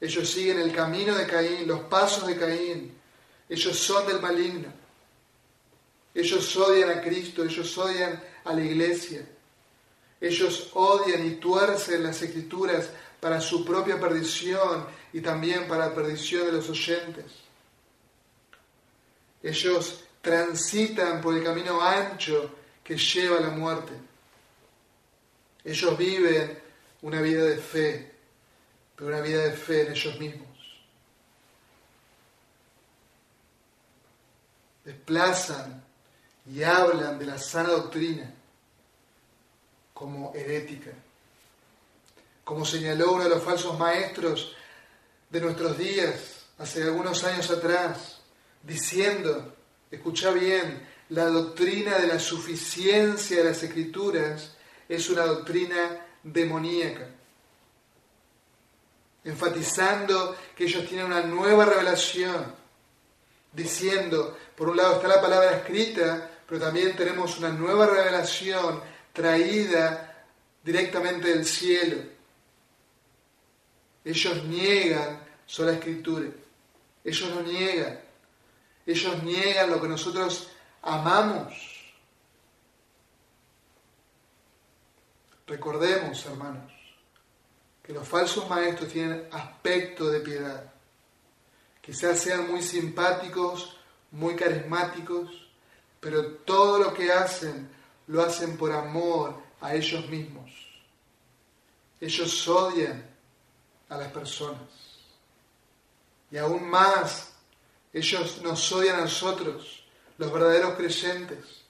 Ellos 0.00 0.30
siguen 0.30 0.60
el 0.60 0.72
camino 0.72 1.12
de 1.16 1.26
Caín, 1.26 1.66
los 1.66 1.80
pasos 1.80 2.28
de 2.28 2.36
Caín. 2.36 2.96
Ellos 3.48 3.76
son 3.76 4.06
del 4.06 4.20
maligno. 4.20 4.72
Ellos 6.14 6.56
odian 6.56 6.90
a 6.90 7.00
Cristo, 7.00 7.42
ellos 7.42 7.76
odian 7.78 8.22
a 8.44 8.52
la 8.52 8.62
iglesia. 8.62 9.26
Ellos 10.20 10.70
odian 10.74 11.26
y 11.26 11.32
tuercen 11.32 12.04
las 12.04 12.22
escrituras 12.22 12.90
para 13.20 13.40
su 13.40 13.64
propia 13.64 13.98
perdición 14.00 14.86
y 15.12 15.20
también 15.20 15.68
para 15.68 15.88
la 15.88 15.94
perdición 15.94 16.46
de 16.46 16.52
los 16.52 16.68
oyentes. 16.70 17.24
Ellos 19.42 20.04
transitan 20.20 21.20
por 21.20 21.36
el 21.36 21.44
camino 21.44 21.82
ancho 21.82 22.54
que 22.82 22.96
lleva 22.96 23.38
a 23.38 23.40
la 23.40 23.50
muerte. 23.50 23.92
Ellos 25.64 25.98
viven 25.98 26.58
una 27.02 27.20
vida 27.20 27.44
de 27.44 27.56
fe, 27.56 28.14
pero 28.96 29.08
una 29.08 29.20
vida 29.20 29.44
de 29.44 29.52
fe 29.52 29.82
en 29.82 29.92
ellos 29.92 30.18
mismos. 30.18 30.48
Desplazan 34.84 35.84
y 36.46 36.62
hablan 36.62 37.18
de 37.18 37.26
la 37.26 37.38
sana 37.38 37.70
doctrina 37.70 38.32
como 39.92 40.32
herética. 40.34 40.90
Como 42.44 42.64
señaló 42.64 43.12
uno 43.12 43.24
de 43.24 43.30
los 43.30 43.42
falsos 43.42 43.78
maestros 43.78 44.56
de 45.32 45.40
nuestros 45.40 45.78
días 45.78 46.44
hace 46.58 46.82
algunos 46.82 47.24
años 47.24 47.50
atrás, 47.50 48.18
diciendo, 48.62 49.56
escucha 49.90 50.30
bien, 50.30 50.86
la 51.08 51.24
doctrina 51.24 51.98
de 51.98 52.06
la 52.06 52.18
suficiencia 52.18 53.38
de 53.38 53.44
las 53.44 53.62
escrituras 53.62 54.52
es 54.86 55.08
una 55.08 55.24
doctrina 55.24 56.06
demoníaca, 56.22 57.08
enfatizando 59.24 60.36
que 60.54 60.64
ellos 60.64 60.86
tienen 60.86 61.06
una 61.06 61.22
nueva 61.22 61.64
revelación, 61.64 62.54
diciendo, 63.52 64.36
por 64.54 64.68
un 64.68 64.76
lado 64.76 64.96
está 64.96 65.08
la 65.08 65.22
palabra 65.22 65.56
escrita, 65.56 66.30
pero 66.46 66.60
también 66.60 66.94
tenemos 66.94 67.38
una 67.38 67.48
nueva 67.48 67.86
revelación 67.86 68.82
traída 69.14 70.26
directamente 70.62 71.28
del 71.28 71.46
cielo. 71.46 71.96
Ellos 74.04 74.44
niegan 74.44 75.21
sola 75.46 75.72
escritura, 75.72 76.28
ellos 77.04 77.30
no 77.34 77.42
niegan, 77.42 78.00
ellos 78.86 79.22
niegan 79.22 79.70
lo 79.70 79.80
que 79.80 79.88
nosotros 79.88 80.48
amamos. 80.82 81.54
Recordemos, 85.46 86.24
hermanos, 86.26 86.72
que 87.82 87.92
los 87.92 88.06
falsos 88.08 88.48
maestros 88.48 88.92
tienen 88.92 89.28
aspecto 89.32 90.08
de 90.08 90.20
piedad. 90.20 90.72
Quizás 91.80 92.20
sean 92.20 92.50
muy 92.50 92.62
simpáticos, 92.62 93.76
muy 94.12 94.36
carismáticos, 94.36 95.30
pero 96.00 96.36
todo 96.36 96.78
lo 96.78 96.94
que 96.94 97.12
hacen 97.12 97.68
lo 98.06 98.22
hacen 98.22 98.56
por 98.56 98.72
amor 98.72 99.42
a 99.60 99.74
ellos 99.74 100.08
mismos. 100.08 100.50
Ellos 102.00 102.48
odian 102.48 103.04
a 103.88 103.96
las 103.96 104.12
personas. 104.12 104.81
Y 106.32 106.38
aún 106.38 106.68
más, 106.68 107.28
ellos 107.92 108.40
nos 108.42 108.72
odian 108.72 108.96
a 108.96 109.02
nosotros 109.02 109.84
los 110.16 110.32
verdaderos 110.32 110.74
creyentes, 110.76 111.62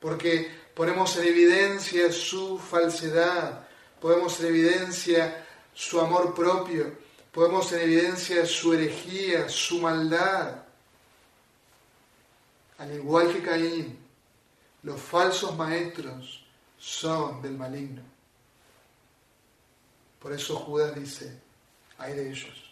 porque 0.00 0.52
ponemos 0.74 1.16
en 1.16 1.28
evidencia 1.28 2.10
su 2.12 2.58
falsedad, 2.58 3.68
ponemos 4.00 4.40
en 4.40 4.46
evidencia 4.46 5.46
su 5.72 6.00
amor 6.00 6.34
propio, 6.34 6.98
ponemos 7.30 7.72
en 7.72 7.80
evidencia 7.82 8.44
su 8.44 8.74
herejía, 8.74 9.48
su 9.48 9.80
maldad. 9.80 10.64
Al 12.78 12.92
igual 12.92 13.32
que 13.32 13.40
Caín, 13.40 13.98
los 14.82 15.00
falsos 15.00 15.56
maestros 15.56 16.44
son 16.76 17.40
del 17.40 17.56
maligno. 17.56 18.02
Por 20.18 20.32
eso 20.32 20.56
Judas 20.56 20.92
dice, 20.96 21.40
hay 21.98 22.14
de 22.14 22.30
ellos, 22.30 22.71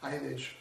hay 0.00 0.18
de 0.18 0.34
ellos. 0.34 0.56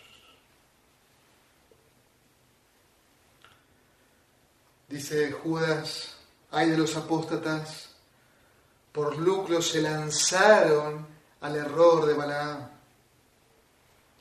Dice 4.88 5.32
Judas, 5.32 6.16
hay 6.52 6.70
de 6.70 6.78
los 6.78 6.96
apóstatas, 6.96 7.90
por 8.92 9.18
lucro 9.18 9.62
se 9.62 9.82
lanzaron 9.82 11.06
al 11.42 11.56
error 11.56 12.06
de 12.06 12.14
Balaam. 12.14 12.70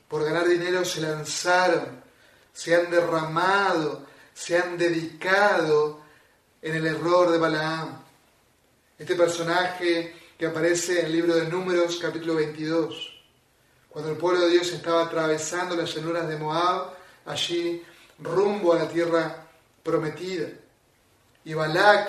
Por 0.07 0.23
ganar 0.23 0.47
dinero 0.47 0.83
se 0.85 1.01
lanzaron, 1.01 2.01
se 2.53 2.75
han 2.75 2.91
derramado, 2.91 4.05
se 4.33 4.57
han 4.57 4.77
dedicado 4.77 6.01
en 6.61 6.75
el 6.75 6.85
error 6.85 7.31
de 7.31 7.37
Balaam. 7.37 8.03
Este 8.99 9.15
personaje 9.15 10.15
que 10.37 10.45
aparece 10.45 10.99
en 10.99 11.05
el 11.07 11.11
libro 11.13 11.35
de 11.35 11.47
Números 11.47 11.97
capítulo 12.01 12.35
22, 12.35 13.16
cuando 13.97 14.11
el 14.11 14.19
pueblo 14.19 14.41
de 14.41 14.51
Dios 14.51 14.71
estaba 14.73 15.05
atravesando 15.05 15.75
las 15.75 15.95
llanuras 15.95 16.27
de 16.27 16.37
Moab, 16.37 16.93
allí 17.25 17.83
rumbo 18.19 18.73
a 18.73 18.77
la 18.77 18.87
tierra 18.87 19.47
prometida. 19.81 20.49
Y 21.43 21.55
Balak, 21.55 22.07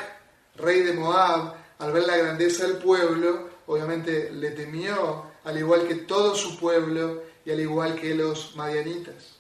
rey 0.57 0.83
de 0.83 0.93
Moab, 0.93 1.55
al 1.79 1.91
ver 1.91 2.03
la 2.03 2.19
grandeza 2.19 2.67
del 2.67 2.77
pueblo, 2.77 3.49
obviamente 3.69 4.31
le 4.31 4.51
temió, 4.51 5.33
al 5.45 5.57
igual 5.57 5.89
que 5.89 5.95
todo 5.95 6.35
su 6.35 6.59
pueblo 6.59 7.23
y 7.43 7.53
al 7.53 7.61
igual 7.61 7.95
que 7.95 8.15
los 8.15 8.55
madianitas. 8.55 9.39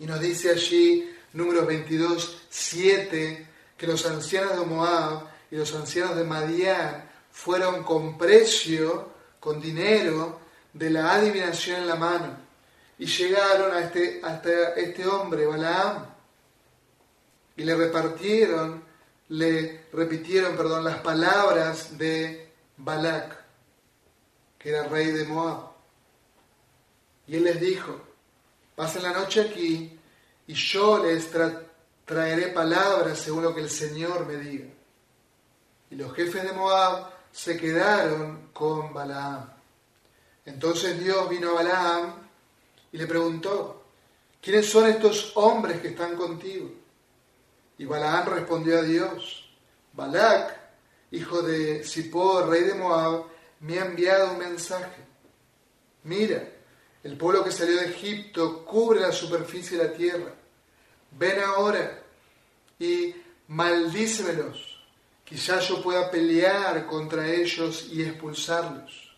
Y 0.00 0.04
nos 0.04 0.20
dice 0.20 0.50
allí, 0.50 1.16
números 1.32 1.66
22, 1.66 2.42
7, 2.50 3.48
que 3.78 3.86
los 3.86 4.04
ancianos 4.04 4.58
de 4.58 4.66
Moab 4.66 5.28
y 5.50 5.56
los 5.56 5.74
ancianos 5.74 6.14
de 6.14 6.24
Madián 6.24 7.10
fueron 7.32 7.84
con 7.84 8.18
precio, 8.18 9.08
con 9.40 9.62
dinero, 9.62 10.40
de 10.72 10.90
la 10.90 11.14
adivinación 11.14 11.82
en 11.82 11.86
la 11.88 11.96
mano. 11.96 12.36
Y 12.98 13.06
llegaron 13.06 13.74
a 13.74 13.80
este, 13.80 14.20
hasta 14.22 14.74
este 14.74 15.06
hombre, 15.06 15.46
Balaam, 15.46 16.06
y 17.56 17.64
le 17.64 17.74
repartieron, 17.74 18.82
le 19.28 19.86
repitieron, 19.92 20.56
perdón, 20.56 20.84
las 20.84 21.00
palabras 21.00 21.96
de 21.98 22.50
Balak, 22.76 23.36
que 24.58 24.70
era 24.70 24.84
rey 24.84 25.06
de 25.06 25.24
Moab. 25.24 25.70
Y 27.26 27.36
él 27.36 27.44
les 27.44 27.60
dijo, 27.60 28.00
pasen 28.74 29.02
la 29.02 29.12
noche 29.12 29.42
aquí 29.42 29.98
y 30.46 30.54
yo 30.54 31.04
les 31.04 31.30
traeré 32.04 32.48
palabras 32.48 33.18
según 33.18 33.44
lo 33.44 33.54
que 33.54 33.60
el 33.60 33.70
Señor 33.70 34.26
me 34.26 34.36
diga. 34.36 34.66
Y 35.90 35.96
los 35.96 36.14
jefes 36.14 36.42
de 36.42 36.52
Moab 36.52 37.10
se 37.30 37.56
quedaron 37.56 38.48
con 38.52 38.92
Balaam. 38.92 39.59
Entonces 40.44 41.02
Dios 41.02 41.28
vino 41.28 41.50
a 41.50 41.62
Balaam 41.62 42.14
y 42.92 42.98
le 42.98 43.06
preguntó, 43.06 43.84
¿quiénes 44.40 44.70
son 44.70 44.88
estos 44.88 45.32
hombres 45.36 45.80
que 45.80 45.88
están 45.88 46.16
contigo? 46.16 46.70
Y 47.78 47.84
Balaam 47.84 48.28
respondió 48.28 48.78
a 48.78 48.82
Dios, 48.82 49.50
Balac, 49.92 50.56
hijo 51.10 51.42
de 51.42 51.84
Zippor, 51.84 52.48
rey 52.48 52.64
de 52.64 52.74
Moab, 52.74 53.24
me 53.60 53.78
ha 53.78 53.86
enviado 53.86 54.32
un 54.32 54.38
mensaje. 54.38 55.02
Mira, 56.04 56.48
el 57.02 57.16
pueblo 57.16 57.44
que 57.44 57.50
salió 57.50 57.76
de 57.76 57.86
Egipto 57.86 58.64
cubre 58.64 59.00
la 59.00 59.12
superficie 59.12 59.78
de 59.78 59.84
la 59.84 59.92
tierra. 59.92 60.34
Ven 61.12 61.40
ahora 61.40 62.02
y 62.78 63.14
maldícemelos, 63.48 64.84
quizás 65.24 65.68
yo 65.68 65.82
pueda 65.82 66.10
pelear 66.10 66.86
contra 66.86 67.26
ellos 67.28 67.88
y 67.90 68.02
expulsarlos. 68.02 69.09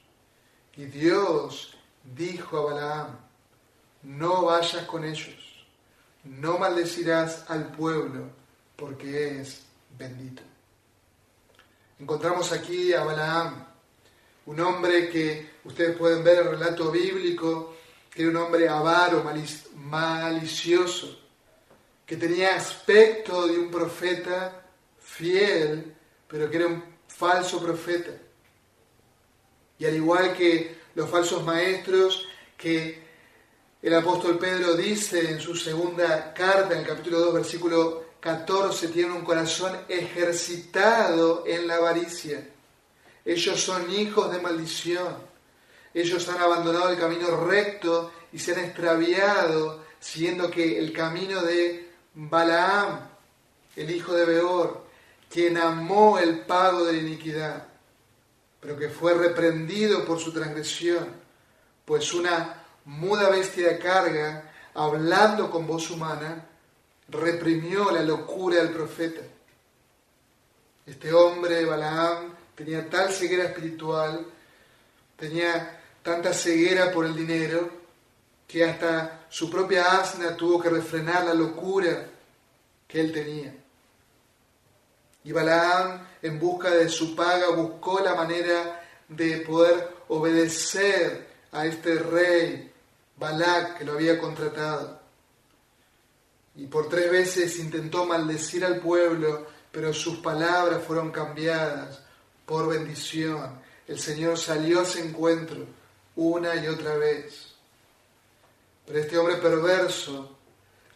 Y 0.77 0.87
Dios 0.87 1.75
dijo 2.03 2.59
a 2.59 2.73
Balaam, 2.73 3.19
no 4.03 4.47
vayas 4.47 4.87
con 4.87 5.05
ellos, 5.05 5.67
no 6.25 6.59
maldecirás 6.59 7.45
al 7.51 7.71
pueblo, 7.73 8.31
porque 8.77 9.41
es 9.41 9.63
bendito. 9.99 10.43
Encontramos 11.99 12.53
aquí 12.53 12.93
a 12.95 13.05
Balaam, 13.05 13.67
un 14.47 14.61
hombre 14.61 15.11
que 15.11 15.51
ustedes 15.65 15.97
pueden 15.97 16.25
ver 16.25 16.39
en 16.39 16.47
el 16.47 16.59
relato 16.59 16.91
bíblico, 16.91 17.77
que 18.11 18.23
era 18.23 18.31
un 18.31 18.37
hombre 18.39 18.69
avaro, 18.69 19.23
malicioso, 19.75 21.19
que 22.07 22.17
tenía 22.17 22.57
aspecto 22.57 23.47
de 23.47 23.59
un 23.59 23.71
profeta 23.71 24.65
fiel, 24.99 25.95
pero 26.27 26.51
que 26.51 26.57
era 26.57 26.67
un 26.67 26.83
falso 27.07 27.63
profeta. 27.63 28.11
Y 29.83 29.85
al 29.85 29.97
igual 29.97 30.33
que 30.33 30.77
los 30.95 31.11
falsos 31.11 31.43
maestros 31.43 32.29
que 32.57 33.03
el 33.83 33.93
apóstol 33.93 34.39
Pedro 34.39 34.75
dice 34.75 35.29
en 35.29 35.41
su 35.41 35.57
segunda 35.57 36.33
carta, 36.33 36.75
en 36.75 36.83
el 36.83 36.87
capítulo 36.87 37.19
2, 37.19 37.35
versículo 37.35 38.05
14, 38.21 38.87
tiene 38.91 39.11
un 39.11 39.25
corazón 39.25 39.77
ejercitado 39.89 41.43
en 41.49 41.67
la 41.67 41.79
avaricia. 41.79 42.49
Ellos 43.25 43.61
son 43.61 43.93
hijos 43.93 44.31
de 44.31 44.41
maldición. 44.41 45.17
Ellos 45.93 46.29
han 46.29 46.41
abandonado 46.41 46.91
el 46.91 46.99
camino 47.01 47.45
recto 47.45 48.13
y 48.33 48.39
se 48.39 48.53
han 48.53 48.61
extraviado, 48.61 49.83
siguiendo 49.99 50.49
que 50.49 50.79
el 50.79 50.93
camino 50.93 51.43
de 51.43 51.91
Balaam, 52.15 53.01
el 53.75 53.91
hijo 53.91 54.15
de 54.15 54.27
Beor, 54.27 54.87
quien 55.29 55.57
amó 55.57 56.21
el 56.21 56.43
pago 56.43 56.85
de 56.85 56.93
la 56.93 56.99
iniquidad, 57.01 57.72
pero 58.63 58.79
que 58.79 58.89
fue 58.89 59.13
reprendido 59.15 60.05
por 60.05 60.21
su 60.21 60.33
transgresión, 60.33 61.09
pues 61.85 62.15
una 62.15 62.63
muda 62.85 63.29
bestia 63.29 63.71
de 63.71 63.79
carga, 63.79 64.53
hablando 64.73 65.51
con 65.51 65.67
voz 65.67 65.91
humana, 65.91 66.47
reprimió 67.09 67.91
la 67.91 68.03
locura 68.03 68.59
del 68.59 68.71
profeta. 68.71 69.21
Este 70.87 71.13
hombre, 71.13 71.65
Balaam, 71.65 72.35
tenía 72.55 72.89
tal 72.89 73.11
ceguera 73.11 73.47
espiritual, 73.47 74.27
tenía 75.17 75.81
tanta 76.05 76.33
ceguera 76.33 76.93
por 76.93 77.05
el 77.05 77.17
dinero, 77.17 77.69
que 78.47 78.65
hasta 78.65 79.27
su 79.29 79.51
propia 79.51 79.99
asna 79.99 80.37
tuvo 80.37 80.63
que 80.63 80.71
refrenar 80.71 81.25
la 81.25 81.35
locura 81.35 82.07
que 82.87 83.01
él 83.01 83.13
tenía. 83.13 83.57
Y 85.25 85.33
Balaam, 85.33 86.07
en 86.21 86.39
busca 86.39 86.71
de 86.71 86.89
su 86.89 87.15
paga, 87.15 87.51
buscó 87.51 88.01
la 88.01 88.15
manera 88.15 88.83
de 89.09 89.39
poder 89.39 89.89
obedecer 90.09 91.29
a 91.53 91.67
este 91.67 91.95
rey, 91.97 92.73
Balak, 93.17 93.79
que 93.79 93.85
lo 93.85 93.93
había 93.93 94.19
contratado 94.19 95.03
y 96.55 96.67
por 96.67 96.89
tres 96.89 97.11
veces 97.11 97.59
intentó 97.59 98.05
maldecir 98.05 98.65
al 98.65 98.81
pueblo, 98.81 99.47
pero 99.71 99.93
sus 99.93 100.19
palabras 100.19 100.83
fueron 100.83 101.11
cambiadas 101.11 102.01
por 102.45 102.69
bendición. 102.69 103.61
El 103.87 103.99
Señor 103.99 104.39
salió 104.39 104.81
a 104.81 104.83
ese 104.83 105.01
encuentro 105.01 105.67
una 106.17 106.55
y 106.57 106.69
otra 106.69 106.97
vez. 106.97 107.55
Pero 108.87 108.99
este 108.99 109.17
hombre 109.17 109.37
perverso, 109.37 110.37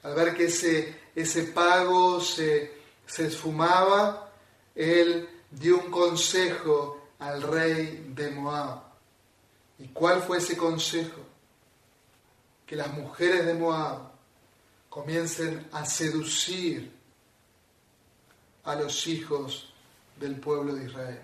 al 0.03 0.15
ver 0.15 0.35
que 0.35 0.45
ese, 0.45 0.95
ese 1.15 1.45
pago 1.45 2.21
se, 2.21 2.76
se 3.07 3.27
esfumaba, 3.27 4.33
él 4.75 5.29
dio 5.51 5.79
un 5.79 5.91
consejo 5.91 7.11
al 7.19 7.43
rey 7.43 8.13
de 8.15 8.31
Moab. 8.31 8.83
¿Y 9.79 9.89
cuál 9.89 10.23
fue 10.23 10.39
ese 10.39 10.57
consejo? 10.57 11.21
Que 12.67 12.77
las 12.77 12.93
mujeres 12.93 13.47
de 13.47 13.55
Moab 13.55 14.11
comiencen 14.89 15.69
a 15.73 15.85
seducir 15.85 16.93
a 18.65 18.75
los 18.75 19.07
hijos 19.07 19.73
del 20.19 20.37
pueblo 20.37 20.75
de 20.75 20.87
Israel. 20.87 21.21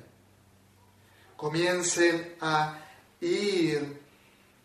Comiencen 1.37 2.37
a 2.41 2.79
ir 3.21 4.01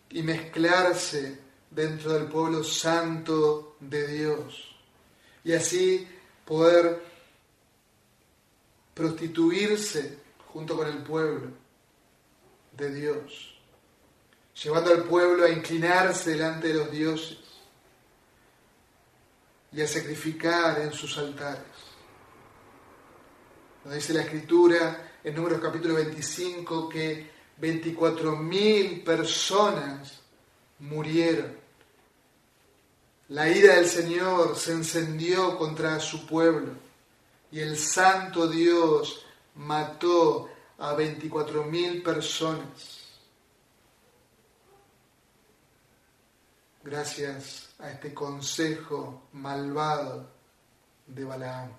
y 0.10 0.22
mezclarse 0.22 1.40
dentro 1.72 2.14
del 2.14 2.28
pueblo 2.28 2.64
santo 2.64 3.76
de 3.80 4.08
Dios. 4.08 4.76
Y 5.44 5.54
así 5.54 6.08
poder 6.46 7.07
prostituirse 8.98 10.18
junto 10.52 10.76
con 10.76 10.88
el 10.88 11.04
pueblo 11.04 11.52
de 12.72 12.94
Dios, 12.94 13.56
llevando 14.62 14.92
al 14.92 15.04
pueblo 15.04 15.46
a 15.46 15.50
inclinarse 15.50 16.32
delante 16.32 16.70
de 16.70 16.74
los 16.74 16.92
dioses 16.92 17.38
y 19.72 19.82
a 19.82 19.88
sacrificar 19.88 20.82
en 20.82 20.92
sus 20.92 21.16
altares. 21.20 21.62
Nos 23.86 23.94
dice 23.94 24.14
la 24.14 24.24
escritura 24.24 25.12
en 25.24 25.36
Números 25.36 25.62
capítulo 25.62 25.94
25 25.94 26.90
que 26.90 27.30
24.000 27.62 29.04
personas 29.04 30.22
murieron. 30.80 31.56
La 33.30 33.48
ira 33.48 33.76
del 33.76 33.86
Señor 33.86 34.56
se 34.56 34.72
encendió 34.72 35.56
contra 35.58 36.00
su 36.00 36.26
pueblo 36.26 36.87
y 37.52 37.60
el 37.60 37.78
santo 37.78 38.48
Dios 38.48 39.26
mató 39.56 40.50
a 40.78 40.96
24.000 40.96 42.04
personas. 42.04 43.04
Gracias 46.84 47.70
a 47.80 47.92
este 47.92 48.14
consejo 48.14 49.24
malvado 49.34 50.30
de 51.06 51.24
Balaam. 51.24 51.72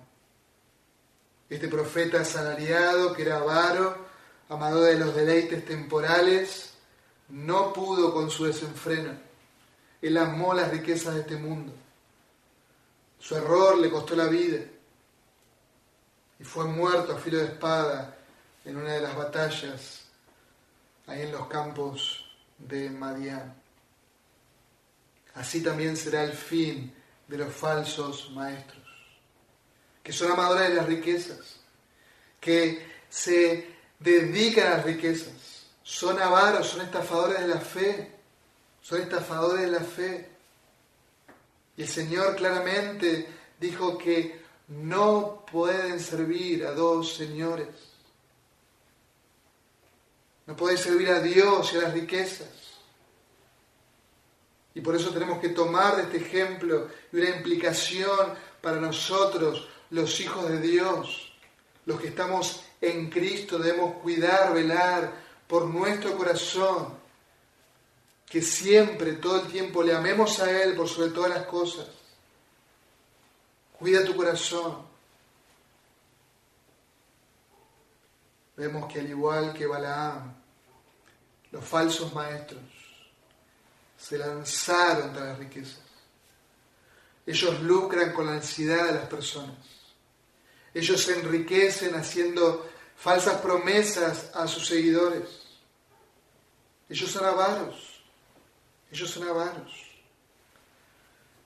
Este 1.49 1.67
profeta 1.67 2.21
asalariado, 2.21 3.13
que 3.13 3.23
era 3.23 3.37
avaro, 3.37 4.05
amado 4.49 4.81
de 4.81 4.99
los 4.99 5.15
deleites 5.15 5.65
temporales, 5.65 6.73
no 7.29 7.73
pudo 7.73 8.13
con 8.13 8.29
su 8.29 8.45
desenfreno. 8.45 9.13
Él 10.01 10.17
amó 10.17 10.53
las 10.53 10.69
riquezas 10.69 11.15
de 11.15 11.21
este 11.21 11.37
mundo. 11.37 11.73
Su 13.19 13.35
error 13.35 13.77
le 13.77 13.89
costó 13.89 14.15
la 14.15 14.27
vida. 14.27 14.59
Y 16.39 16.43
fue 16.43 16.65
muerto 16.65 17.13
a 17.13 17.19
filo 17.19 17.39
de 17.39 17.45
espada 17.45 18.17
en 18.65 18.77
una 18.77 18.93
de 18.93 19.01
las 19.01 19.15
batallas 19.15 20.05
ahí 21.05 21.23
en 21.23 21.31
los 21.31 21.47
campos 21.47 22.25
de 22.57 22.89
Madián. 22.89 23.53
Así 25.35 25.61
también 25.61 25.97
será 25.97 26.23
el 26.23 26.33
fin 26.33 26.93
de 27.27 27.37
los 27.37 27.53
falsos 27.53 28.31
maestros, 28.31 28.83
que 30.01 30.11
son 30.11 30.31
amadores 30.31 30.69
de 30.69 30.75
las 30.75 30.85
riquezas, 30.85 31.59
que 32.39 32.87
se 33.09 33.75
dedican 33.99 34.67
a 34.67 34.77
las 34.77 34.85
riquezas, 34.85 35.67
son 35.83 36.19
avaros, 36.21 36.67
son 36.67 36.81
estafadores 36.81 37.39
de 37.41 37.47
la 37.47 37.59
fe, 37.59 38.11
son 38.81 39.01
estafadores 39.01 39.61
de 39.61 39.71
la 39.71 39.79
fe. 39.81 40.29
Y 41.75 41.83
el 41.83 41.87
Señor 41.87 42.35
claramente 42.35 43.27
dijo 43.59 43.97
que 43.97 44.43
no 44.69 45.45
pueden 45.51 45.99
servir 45.99 46.65
a 46.65 46.71
dos 46.71 47.15
señores. 47.15 47.67
No 50.45 50.55
pueden 50.55 50.77
servir 50.77 51.09
a 51.09 51.19
Dios 51.19 51.73
y 51.73 51.77
a 51.77 51.81
las 51.81 51.93
riquezas. 51.93 52.47
Y 54.75 54.81
por 54.81 54.95
eso 54.95 55.09
tenemos 55.09 55.39
que 55.39 55.49
tomar 55.49 55.97
de 55.97 56.03
este 56.03 56.17
ejemplo 56.17 56.87
y 57.11 57.17
una 57.17 57.29
implicación 57.29 58.33
para 58.61 58.79
nosotros, 58.79 59.67
los 59.89 60.19
hijos 60.19 60.47
de 60.47 60.59
Dios, 60.59 61.33
los 61.85 61.99
que 61.99 62.09
estamos 62.09 62.63
en 62.79 63.09
Cristo, 63.09 63.57
debemos 63.57 63.95
cuidar, 64.01 64.53
velar 64.53 65.11
por 65.47 65.65
nuestro 65.65 66.15
corazón, 66.15 66.93
que 68.27 68.41
siempre, 68.43 69.13
todo 69.13 69.41
el 69.41 69.47
tiempo, 69.47 69.81
le 69.81 69.95
amemos 69.95 70.39
a 70.39 70.51
Él 70.61 70.75
por 70.75 70.87
sobre 70.87 71.09
todas 71.09 71.31
las 71.31 71.45
cosas. 71.47 71.87
Cuida 73.79 74.03
tu 74.03 74.13
corazón. 74.13 74.85
Vemos 78.57 78.91
que 78.91 78.99
al 78.99 79.09
igual 79.09 79.53
que 79.53 79.65
Balaam, 79.65 80.35
los 81.49 81.63
falsos 81.63 82.13
maestros 82.13 82.61
se 83.97 84.17
lanzaron 84.17 85.03
contra 85.03 85.27
las 85.27 85.39
riquezas. 85.39 85.79
Ellos 87.25 87.61
lucran 87.61 88.11
con 88.11 88.25
la 88.25 88.33
ansiedad 88.33 88.85
de 88.87 88.93
las 88.95 89.07
personas. 89.07 89.55
Ellos 90.73 91.01
se 91.01 91.17
enriquecen 91.17 91.95
haciendo 91.95 92.69
falsas 92.97 93.39
promesas 93.39 94.29
a 94.33 94.45
sus 94.45 94.67
seguidores. 94.67 95.29
Ellos 96.89 97.09
son 97.09 97.25
avaros. 97.25 98.03
Ellos 98.91 99.09
son 99.09 99.25
avaros. 99.25 99.88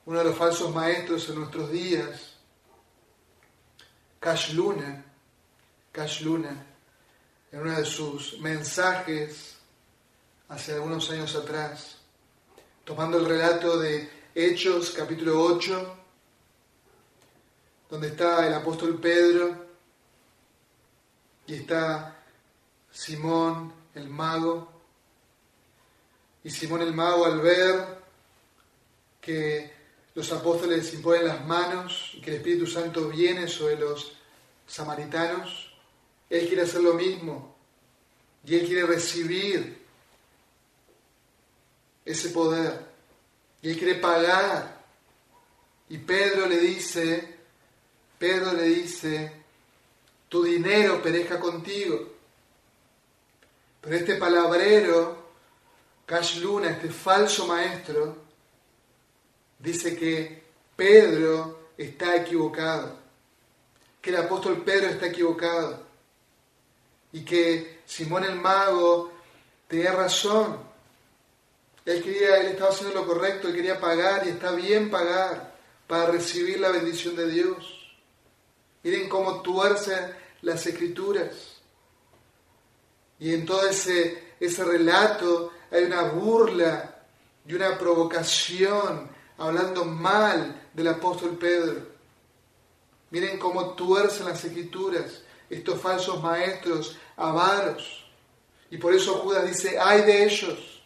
Uno 0.06 0.20
de 0.20 0.26
los 0.26 0.38
falsos 0.38 0.74
maestros 0.74 1.30
en 1.30 1.36
nuestros 1.36 1.72
días, 1.72 2.34
Cash 4.20 4.54
Luna, 4.54 5.06
Cash 5.94 6.24
Luna, 6.24 6.66
en 7.52 7.60
uno 7.62 7.72
de 7.72 7.86
sus 7.86 8.38
mensajes 8.40 9.56
hace 10.50 10.74
algunos 10.74 11.10
años 11.10 11.34
atrás, 11.36 12.00
tomando 12.84 13.18
el 13.18 13.26
relato 13.26 13.80
de 13.80 14.10
Hechos 14.36 14.92
capítulo 14.92 15.42
8, 15.42 15.98
donde 17.90 18.08
está 18.10 18.46
el 18.46 18.54
apóstol 18.56 19.00
Pedro 19.00 19.56
y 21.48 21.56
está 21.56 22.26
Simón 22.92 23.74
el 23.96 24.10
mago. 24.10 24.70
Y 26.44 26.50
Simón 26.50 26.82
el 26.82 26.94
mago 26.94 27.26
al 27.26 27.40
ver 27.40 28.04
que 29.22 29.83
los 30.16 30.32
apóstoles 30.32 30.94
imponen 30.94 31.28
las 31.28 31.46
manos 31.46 32.12
y 32.14 32.22
que 32.22 32.32
el 32.32 32.38
Espíritu 32.38 32.68
Santo 32.68 33.10
viene 33.10 33.48
sobre 33.48 33.78
los 33.78 34.14
samaritanos, 34.68 35.74
él 36.30 36.48
quiere 36.48 36.64
hacer 36.64 36.82
lo 36.82 36.94
mismo 36.94 37.56
y 38.46 38.56
él 38.56 38.66
quiere 38.66 38.86
recibir 38.86 39.84
ese 42.06 42.30
poder 42.30 42.86
y 43.62 43.72
él 43.72 43.78
quiere 43.78 43.96
pagar. 43.96 44.84
Y 45.90 45.98
Pedro 45.98 46.48
le 46.48 46.58
dice, 46.58 47.38
Pedro 48.20 48.54
le 48.54 48.64
dice, 48.64 49.32
tu 50.30 50.44
dinero 50.44 51.02
perezca 51.02 51.40
contigo. 51.40 52.14
Pero 53.82 53.96
este 53.96 54.16
palabrero, 54.16 55.24
Cash 56.06 56.38
Luna, 56.40 56.70
este 56.70 56.90
falso 56.90 57.46
maestro, 57.48 58.23
dice 59.64 59.96
que 59.96 60.44
Pedro 60.76 61.70
está 61.78 62.18
equivocado, 62.18 63.00
que 64.02 64.10
el 64.10 64.18
apóstol 64.18 64.62
Pedro 64.62 64.90
está 64.90 65.08
equivocado 65.08 65.82
y 67.14 67.24
que 67.24 67.82
Simón 67.86 68.26
el 68.26 68.36
mago 68.36 69.12
tenía 69.68 69.94
razón. 69.94 70.58
Él 71.86 72.04
quería, 72.04 72.42
él 72.42 72.48
estaba 72.48 72.72
haciendo 72.72 72.94
lo 72.94 73.08
correcto, 73.08 73.48
él 73.48 73.56
quería 73.56 73.80
pagar 73.80 74.28
y 74.28 74.32
está 74.32 74.52
bien 74.52 74.92
pagar 74.92 75.56
para 75.88 76.08
recibir 76.08 76.60
la 76.60 76.70
bendición 76.70 77.16
de 77.16 77.30
Dios. 77.30 77.96
Miren 78.84 79.08
cómo 79.08 79.42
tuercen 79.42 80.14
las 80.42 80.66
escrituras. 80.66 81.62
Y 83.20 83.34
en 83.34 83.46
todo 83.46 83.66
ese, 83.68 84.34
ese 84.40 84.64
relato 84.66 85.54
hay 85.72 85.84
una 85.84 86.04
burla 86.04 87.06
y 87.48 87.54
una 87.54 87.78
provocación 87.78 89.23
hablando 89.38 89.86
mal 89.86 90.70
del 90.74 90.88
apóstol 90.88 91.38
Pedro. 91.38 91.88
Miren 93.12 93.38
cómo 93.38 93.74
tuercen 93.76 94.26
las 94.26 94.44
escrituras 94.44 95.22
estos 95.50 95.80
falsos 95.80 96.22
maestros 96.22 96.98
avaros. 97.16 98.06
Y 98.70 98.78
por 98.78 98.94
eso 98.94 99.16
Judas 99.20 99.46
dice, 99.46 99.78
ay 99.80 100.02
de 100.02 100.26
ellos, 100.26 100.82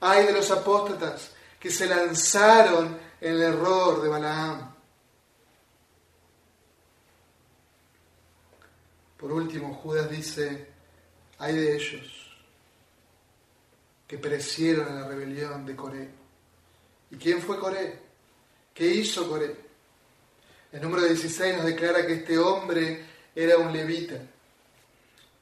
ay 0.00 0.26
de 0.26 0.32
los 0.32 0.50
apóstatas 0.50 1.32
que 1.58 1.70
se 1.70 1.86
lanzaron 1.86 2.98
en 3.20 3.34
el 3.34 3.42
error 3.42 4.00
de 4.00 4.08
Balaam. 4.08 4.74
Por 9.16 9.32
último, 9.32 9.74
Judas 9.74 10.08
dice, 10.08 10.68
hay 11.38 11.56
de 11.56 11.74
ellos 11.74 12.36
que 14.06 14.16
perecieron 14.16 14.88
en 14.88 15.00
la 15.00 15.08
rebelión 15.08 15.66
de 15.66 15.74
Coré. 15.74 16.08
¿Y 17.10 17.16
quién 17.16 17.40
fue 17.40 17.58
Coré? 17.58 17.98
¿Qué 18.74 18.86
hizo 18.86 19.28
Coré? 19.28 19.56
El 20.70 20.82
número 20.82 21.04
16 21.04 21.56
nos 21.56 21.64
declara 21.64 22.06
que 22.06 22.14
este 22.14 22.38
hombre 22.38 23.04
era 23.34 23.56
un 23.56 23.72
levita, 23.72 24.20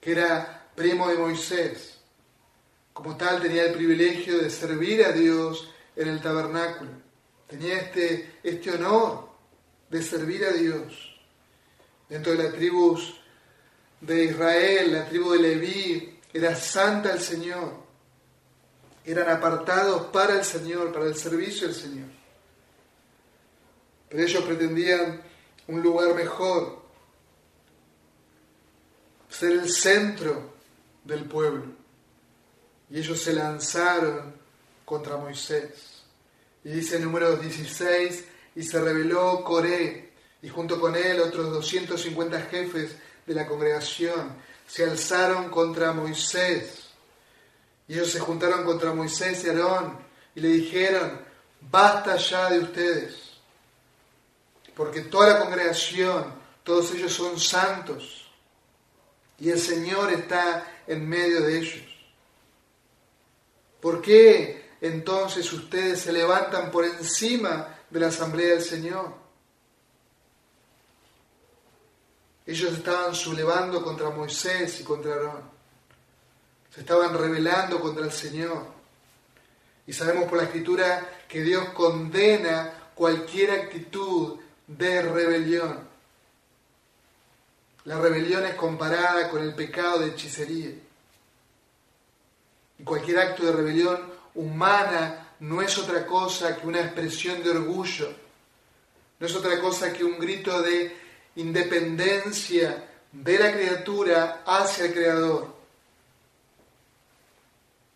que 0.00 0.12
era 0.12 0.70
primo 0.74 1.09
de 1.09 1.18
Moisés. 1.18 1.98
Como 2.92 3.16
tal 3.16 3.42
tenía 3.42 3.64
el 3.64 3.74
privilegio 3.74 4.38
de 4.38 4.50
servir 4.50 5.05
a 5.05 5.12
Dios 5.12 5.68
en 5.96 6.09
el 6.09 6.20
tabernáculo. 6.20 6.90
Tenía 7.48 7.79
este, 7.79 8.38
este 8.42 8.70
honor 8.72 9.29
de 9.90 10.02
servir 10.02 10.44
a 10.44 10.52
Dios. 10.52 11.18
Dentro 12.09 12.33
de 12.33 12.44
la 12.44 12.52
tribu 12.52 12.98
de 14.00 14.24
Israel, 14.24 14.92
la 14.92 15.09
tribu 15.09 15.33
de 15.33 15.38
Leví, 15.40 16.20
era 16.33 16.55
santa 16.55 17.12
al 17.12 17.20
Señor. 17.20 17.86
Eran 19.07 19.31
apartados 19.31 20.09
para 20.09 20.35
el 20.35 20.45
Señor, 20.45 20.92
para 20.92 21.07
el 21.07 21.14
servicio 21.14 21.69
del 21.69 21.77
Señor. 21.77 22.09
Pero 24.09 24.23
ellos 24.23 24.45
pretendían 24.45 25.23
un 25.69 25.83
lugar 25.83 26.14
mejor, 26.14 26.83
ser 29.29 29.53
el 29.53 29.71
centro 29.71 30.53
del 31.05 31.25
pueblo. 31.25 31.64
Y 32.90 32.99
ellos 32.99 33.21
se 33.21 33.33
lanzaron 33.33 34.35
contra 34.85 35.16
Moisés. 35.16 36.03
Y 36.64 36.71
dice 36.71 36.97
el 36.97 37.05
número 37.05 37.37
16, 37.37 38.25
y 38.57 38.62
se 38.62 38.81
rebeló 38.81 39.45
Coré, 39.45 40.12
y 40.42 40.49
junto 40.49 40.81
con 40.81 40.97
él 40.97 41.21
otros 41.21 41.53
250 41.53 42.40
jefes 42.42 42.97
de 43.27 43.35
la 43.35 43.47
congregación 43.47 44.37
se 44.66 44.85
alzaron 44.85 45.51
contra 45.51 45.92
Moisés. 45.92 46.86
Y 47.88 47.94
ellos 47.94 48.11
se 48.11 48.20
juntaron 48.20 48.64
contra 48.64 48.92
Moisés 48.92 49.44
y 49.44 49.49
Aarón 49.49 49.99
y 50.35 50.40
le 50.40 50.49
dijeron, 50.49 51.20
basta 51.61 52.16
ya 52.16 52.51
de 52.51 52.61
ustedes, 52.61 53.16
porque 54.75 55.03
toda 55.03 55.35
la 55.35 55.38
congregación, 55.40 56.35
todos 56.62 56.92
ellos 56.92 57.12
son 57.12 57.38
santos 57.38 58.27
y 59.38 59.51
el 59.51 59.61
Señor 59.61 60.12
está 60.12 60.83
en 60.87 61.09
medio 61.09 61.42
de 61.42 61.59
ellos. 61.59 61.83
¿Por 63.81 64.01
qué 64.01 64.70
entonces 64.81 65.53
ustedes 65.53 66.01
se 66.01 66.12
levantan 66.12 66.70
por 66.70 66.85
encima 66.85 67.79
de 67.90 68.01
la 68.01 68.09
asamblea 68.09 68.55
del 68.55 68.62
Señor? 68.62 69.14
Ellos 72.46 72.72
estaban 72.72 73.14
sublevando 73.14 73.83
contra 73.83 74.11
Moisés 74.11 74.81
y 74.81 74.85
contra 74.85 75.14
Aarón. 75.14 75.56
Se 76.77 76.83
estaban 76.83 77.17
rebelando 77.17 77.81
contra 77.81 78.05
el 78.05 78.12
Señor. 78.12 78.67
Y 79.87 79.95
sabemos 79.95 80.29
por 80.29 80.37
la 80.37 80.45
Escritura 80.45 81.23
que 81.27 81.41
Dios 81.41 81.71
condena 81.71 82.91
cualquier 82.95 83.51
actitud 83.51 84.39
de 84.67 85.01
rebelión. 85.01 85.89
La 87.85 87.99
rebelión 87.99 88.45
es 88.45 88.57
comparada 88.57 89.31
con 89.31 89.43
el 89.43 89.55
pecado 89.55 90.01
de 90.01 90.09
hechicería. 90.09 90.69
Y 92.79 92.83
cualquier 92.85 93.21
acto 93.21 93.47
de 93.47 93.53
rebelión 93.53 93.99
humana 94.35 95.31
no 95.41 95.62
es 95.62 95.79
otra 95.79 96.05
cosa 96.05 96.59
que 96.59 96.67
una 96.67 96.83
expresión 96.83 97.43
de 97.43 97.53
orgullo, 97.53 98.12
no 99.19 99.27
es 99.27 99.35
otra 99.35 99.59
cosa 99.62 99.95
que 99.95 100.05
un 100.05 100.19
grito 100.19 100.61
de 100.61 100.95
independencia 101.37 102.87
de 103.12 103.39
la 103.39 103.51
criatura 103.51 104.43
hacia 104.45 104.85
el 104.85 104.93
Creador. 104.93 105.56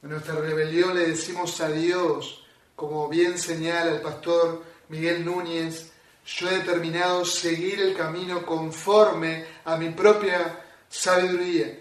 En 0.03 0.11
nuestra 0.11 0.35
rebelión 0.35 0.95
le 0.95 1.09
decimos 1.09 1.61
a 1.61 1.69
Dios, 1.69 2.43
como 2.75 3.09
bien 3.09 3.39
señala 3.39 3.93
el 3.93 4.01
pastor 4.01 4.65
Miguel 4.89 5.25
Núñez, 5.25 5.91
yo 6.25 6.49
he 6.49 6.59
determinado 6.59 7.25
seguir 7.25 7.81
el 7.81 7.95
camino 7.95 8.45
conforme 8.47 9.45
a 9.65 9.77
mi 9.77 9.91
propia 9.91 10.65
sabiduría 10.89 11.79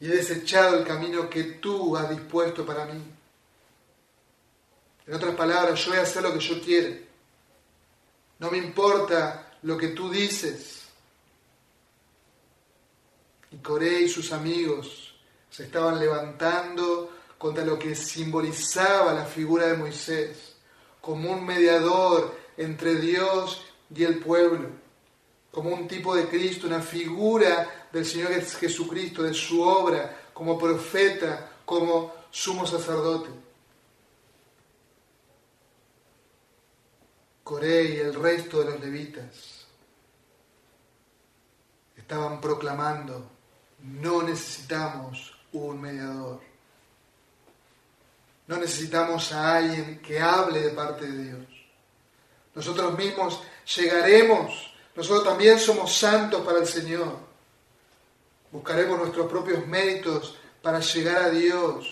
y 0.00 0.06
he 0.06 0.16
desechado 0.16 0.78
el 0.78 0.86
camino 0.86 1.28
que 1.28 1.44
tú 1.44 1.96
has 1.96 2.08
dispuesto 2.08 2.64
para 2.64 2.86
mí. 2.86 3.02
En 5.06 5.14
otras 5.14 5.34
palabras, 5.34 5.78
yo 5.84 5.90
voy 5.90 5.98
a 5.98 6.02
hacer 6.02 6.22
lo 6.22 6.32
que 6.32 6.40
yo 6.40 6.60
quiero. 6.62 6.96
No 8.38 8.50
me 8.50 8.58
importa 8.58 9.58
lo 9.62 9.76
que 9.76 9.88
tú 9.88 10.10
dices. 10.10 10.84
Y 13.50 13.58
Coré 13.58 14.00
y 14.00 14.08
sus 14.08 14.32
amigos 14.32 15.03
se 15.54 15.62
estaban 15.62 16.00
levantando 16.00 17.12
contra 17.38 17.64
lo 17.64 17.78
que 17.78 17.94
simbolizaba 17.94 19.12
la 19.12 19.24
figura 19.24 19.68
de 19.68 19.76
Moisés, 19.76 20.56
como 21.00 21.30
un 21.30 21.46
mediador 21.46 22.34
entre 22.56 22.96
Dios 22.96 23.64
y 23.94 24.02
el 24.02 24.18
pueblo, 24.18 24.68
como 25.52 25.70
un 25.70 25.86
tipo 25.86 26.16
de 26.16 26.28
Cristo, 26.28 26.66
una 26.66 26.80
figura 26.80 27.88
del 27.92 28.04
Señor 28.04 28.32
Jesucristo, 28.32 29.22
de 29.22 29.32
su 29.32 29.62
obra 29.62 30.28
como 30.32 30.58
profeta, 30.58 31.52
como 31.64 32.12
sumo 32.32 32.66
sacerdote. 32.66 33.30
Coré 37.44 37.84
y 37.84 37.96
el 37.98 38.12
resto 38.14 38.58
de 38.58 38.72
los 38.72 38.80
levitas 38.80 39.68
estaban 41.96 42.40
proclamando, 42.40 43.30
no 43.78 44.22
necesitamos 44.24 45.33
un 45.54 45.80
mediador. 45.80 46.40
No 48.46 48.58
necesitamos 48.58 49.32
a 49.32 49.56
alguien 49.56 50.00
que 50.00 50.20
hable 50.20 50.60
de 50.60 50.70
parte 50.70 51.06
de 51.06 51.24
Dios. 51.24 51.46
Nosotros 52.54 52.96
mismos 52.96 53.42
llegaremos. 53.76 54.74
Nosotros 54.94 55.24
también 55.24 55.58
somos 55.58 55.96
santos 55.96 56.42
para 56.44 56.58
el 56.58 56.66
Señor. 56.66 57.18
Buscaremos 58.52 58.98
nuestros 58.98 59.26
propios 59.28 59.66
méritos 59.66 60.36
para 60.62 60.80
llegar 60.80 61.22
a 61.24 61.30
Dios 61.30 61.86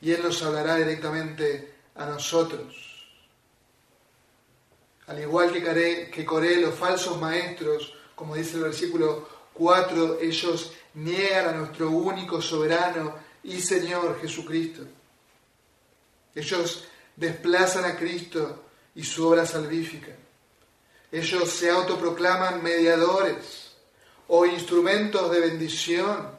y 0.00 0.12
Él 0.12 0.22
nos 0.22 0.42
hablará 0.42 0.76
directamente 0.76 1.74
a 1.94 2.06
nosotros. 2.06 2.74
Al 5.06 5.20
igual 5.20 5.52
que, 5.52 6.24
Coré, 6.24 6.60
los 6.60 6.74
falsos 6.74 7.18
maestros, 7.20 7.94
como 8.14 8.34
dice 8.34 8.56
el 8.56 8.64
versículo 8.64 9.28
4, 9.56 10.20
ellos 10.20 10.72
niegan 10.94 11.48
a 11.48 11.52
nuestro 11.52 11.90
único 11.90 12.40
soberano 12.40 13.14
y 13.42 13.60
Señor 13.60 14.20
Jesucristo. 14.20 14.82
Ellos 16.34 16.84
desplazan 17.14 17.84
a 17.84 17.96
Cristo 17.96 18.64
y 18.94 19.02
su 19.02 19.26
obra 19.26 19.46
salvífica. 19.46 20.12
Ellos 21.10 21.50
se 21.50 21.70
autoproclaman 21.70 22.62
mediadores 22.62 23.72
o 24.28 24.44
instrumentos 24.44 25.30
de 25.30 25.40
bendición. 25.40 26.30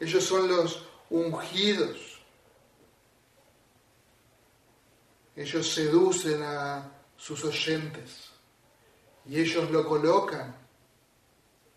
Ellos 0.00 0.24
son 0.24 0.48
los 0.48 0.84
ungidos. 1.10 2.20
Ellos 5.36 5.72
seducen 5.72 6.42
a 6.42 6.90
sus 7.16 7.44
oyentes 7.44 8.30
y 9.26 9.40
ellos 9.40 9.70
lo 9.70 9.86
colocan 9.86 10.57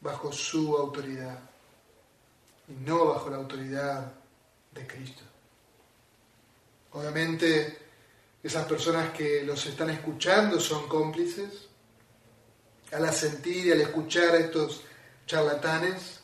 bajo 0.02 0.32
su 0.32 0.76
autoridad 0.76 1.40
y 2.68 2.74
no 2.74 3.06
bajo 3.06 3.30
la 3.30 3.38
autoridad 3.38 4.12
de 4.72 4.88
Cristo. 4.88 5.24
Obviamente 6.92 7.78
esas 8.44 8.66
personas 8.66 9.12
que 9.14 9.44
los 9.44 9.66
están 9.66 9.92
escuchando 9.92 10.60
son 10.60 10.88
cómplices. 10.88 11.68
Al 12.92 13.06
asentir 13.06 13.68
y 13.68 13.72
al 13.72 13.82
escuchar 13.82 14.36
a 14.36 14.40
estos 14.40 14.82
charlatanes, 15.26 16.20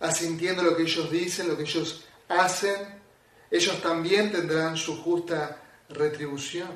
asintiendo 0.00 0.62
lo 0.62 0.76
que 0.76 0.84
ellos 0.84 1.10
dicen, 1.10 1.48
lo 1.48 1.56
que 1.56 1.64
ellos 1.64 2.04
hacen, 2.28 3.02
ellos 3.50 3.82
también 3.82 4.32
tendrán 4.32 4.76
su 4.76 5.02
justa 5.02 5.62
retribución. 5.88 6.68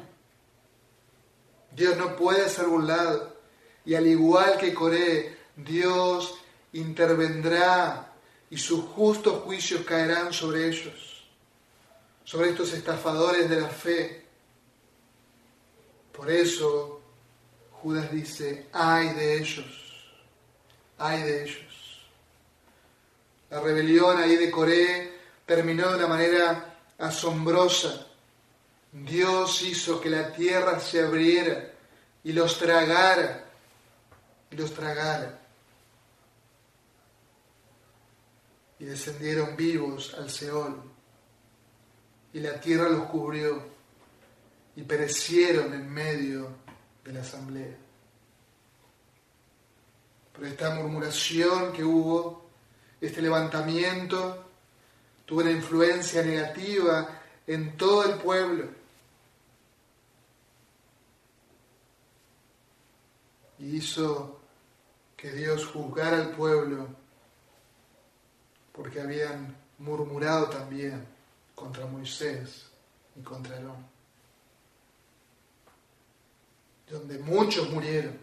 Dios 1.72 1.96
no 1.96 2.16
puede 2.16 2.48
ser 2.48 2.66
burlado. 2.66 3.40
Y 3.84 3.94
al 3.94 4.06
igual 4.06 4.58
que 4.58 4.74
Coré, 4.74 5.38
Dios 5.56 6.39
intervendrá 6.72 8.12
y 8.50 8.56
sus 8.56 8.84
justos 8.84 9.42
juicios 9.42 9.84
caerán 9.84 10.32
sobre 10.32 10.68
ellos, 10.68 11.24
sobre 12.24 12.50
estos 12.50 12.72
estafadores 12.72 13.48
de 13.48 13.60
la 13.60 13.68
fe, 13.68 14.20
por 16.12 16.30
eso 16.30 17.00
Judas 17.82 18.12
dice, 18.12 18.66
ay 18.72 19.08
de 19.14 19.38
ellos, 19.38 19.64
ay 20.98 21.22
de 21.22 21.44
ellos. 21.44 22.06
La 23.48 23.60
rebelión 23.60 24.18
ahí 24.18 24.36
de 24.36 24.50
Coré 24.50 25.18
terminó 25.46 25.88
de 25.88 25.96
una 25.96 26.06
manera 26.06 26.76
asombrosa. 26.98 28.06
Dios 28.92 29.62
hizo 29.62 29.98
que 29.98 30.10
la 30.10 30.32
tierra 30.32 30.78
se 30.78 31.00
abriera 31.00 31.72
y 32.22 32.34
los 32.34 32.58
tragara, 32.58 33.46
y 34.50 34.56
los 34.56 34.74
tragara. 34.74 35.39
Y 38.80 38.84
descendieron 38.84 39.56
vivos 39.56 40.14
al 40.14 40.28
Seol, 40.30 40.82
y 42.32 42.40
la 42.40 42.60
tierra 42.60 42.88
los 42.88 43.04
cubrió 43.04 43.62
y 44.74 44.82
perecieron 44.82 45.74
en 45.74 45.88
medio 45.92 46.48
de 47.04 47.12
la 47.12 47.20
asamblea. 47.20 47.76
Por 50.32 50.46
esta 50.46 50.74
murmuración 50.74 51.72
que 51.72 51.84
hubo, 51.84 52.48
este 53.00 53.20
levantamiento, 53.20 54.46
tuvo 55.26 55.40
una 55.40 55.50
influencia 55.50 56.22
negativa 56.22 57.20
en 57.46 57.76
todo 57.76 58.04
el 58.04 58.18
pueblo. 58.18 58.68
Y 63.58 63.76
hizo 63.76 64.40
que 65.16 65.32
Dios 65.32 65.66
juzgara 65.66 66.16
al 66.16 66.30
pueblo 66.30 66.99
porque 68.72 69.00
habían 69.00 69.56
murmurado 69.78 70.48
también 70.48 71.06
contra 71.54 71.86
Moisés 71.86 72.66
y 73.16 73.22
contra 73.22 73.56
hombre 73.56 73.90
donde 76.90 77.18
muchos 77.18 77.70
murieron. 77.70 78.18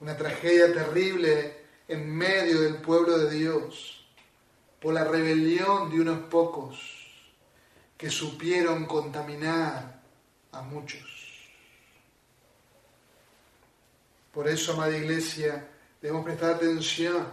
Una 0.00 0.16
tragedia 0.16 0.72
terrible 0.72 1.56
en 1.88 2.14
medio 2.14 2.60
del 2.60 2.76
pueblo 2.76 3.18
de 3.18 3.30
Dios 3.30 4.04
por 4.80 4.94
la 4.94 5.04
rebelión 5.04 5.90
de 5.90 6.00
unos 6.00 6.18
pocos 6.28 6.78
que 7.96 8.10
supieron 8.10 8.84
contaminar 8.86 10.02
a 10.50 10.62
muchos. 10.62 11.08
Por 14.32 14.48
eso, 14.48 14.72
amada 14.72 14.96
iglesia, 14.96 15.68
debemos 16.00 16.24
prestar 16.24 16.54
atención, 16.54 17.28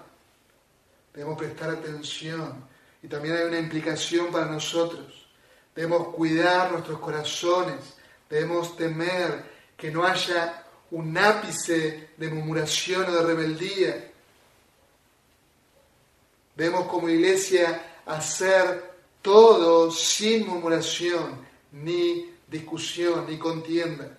debemos 1.20 1.38
prestar 1.38 1.70
atención. 1.70 2.66
Y 3.04 3.08
también 3.08 3.36
hay 3.36 3.44
una 3.44 3.60
implicación 3.60 4.32
para 4.32 4.46
nosotros. 4.46 5.28
Debemos 5.76 6.16
cuidar 6.16 6.72
nuestros 6.72 7.00
corazones 7.00 8.00
Debemos 8.30 8.78
temer 8.78 9.44
que 9.76 9.90
no 9.90 10.06
haya 10.06 10.64
un 10.92 11.18
ápice 11.18 12.12
de 12.16 12.30
murmuración 12.30 13.06
o 13.06 13.12
de 13.12 13.24
rebeldía. 13.24 14.12
Debemos 16.56 16.88
como 16.88 17.10
iglesia 17.10 18.02
hacer 18.06 18.92
todo 19.24 19.90
sin 19.90 20.48
murmuración, 20.48 21.44
ni 21.72 22.36
discusión, 22.48 23.26
ni 23.28 23.40
contienda. 23.40 24.16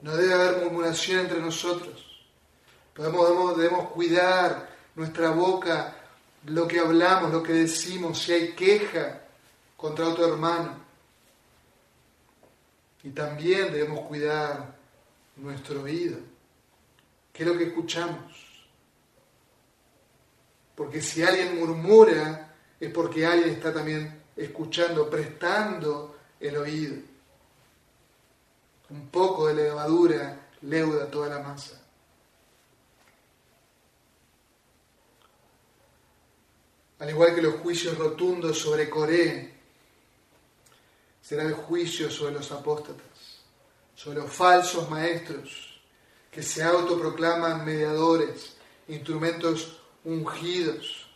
No 0.00 0.16
debe 0.16 0.32
haber 0.32 0.64
murmuración 0.64 1.20
entre 1.20 1.38
nosotros. 1.38 2.24
Debemos, 2.96 3.56
debemos 3.58 3.90
cuidar 3.90 4.71
nuestra 4.94 5.30
boca, 5.30 5.96
lo 6.46 6.66
que 6.66 6.80
hablamos, 6.80 7.32
lo 7.32 7.42
que 7.42 7.52
decimos, 7.52 8.22
si 8.22 8.32
hay 8.32 8.52
queja 8.52 9.22
contra 9.76 10.08
otro 10.08 10.26
hermano. 10.26 10.76
Y 13.02 13.10
también 13.10 13.72
debemos 13.72 14.06
cuidar 14.06 14.76
nuestro 15.36 15.82
oído. 15.82 16.18
¿Qué 17.32 17.42
es 17.42 17.48
lo 17.48 17.58
que 17.58 17.64
escuchamos? 17.64 18.42
Porque 20.74 21.00
si 21.00 21.22
alguien 21.22 21.58
murmura 21.58 22.54
es 22.78 22.92
porque 22.92 23.26
alguien 23.26 23.50
está 23.50 23.72
también 23.72 24.22
escuchando, 24.36 25.08
prestando 25.08 26.16
el 26.40 26.56
oído. 26.56 26.96
Un 28.90 29.08
poco 29.08 29.48
de 29.48 29.54
levadura 29.54 30.48
leuda 30.62 31.10
toda 31.10 31.28
la 31.28 31.38
masa. 31.40 31.81
Al 37.02 37.10
igual 37.10 37.34
que 37.34 37.42
los 37.42 37.56
juicios 37.56 37.98
rotundos 37.98 38.60
sobre 38.60 38.88
Coré, 38.88 39.52
será 41.20 41.42
el 41.42 41.54
juicio 41.54 42.08
sobre 42.08 42.34
los 42.34 42.52
apóstatas, 42.52 43.42
sobre 43.96 44.20
los 44.20 44.32
falsos 44.32 44.88
maestros 44.88 45.80
que 46.30 46.44
se 46.44 46.62
autoproclaman 46.62 47.64
mediadores, 47.64 48.54
instrumentos 48.86 49.80
ungidos. 50.04 51.08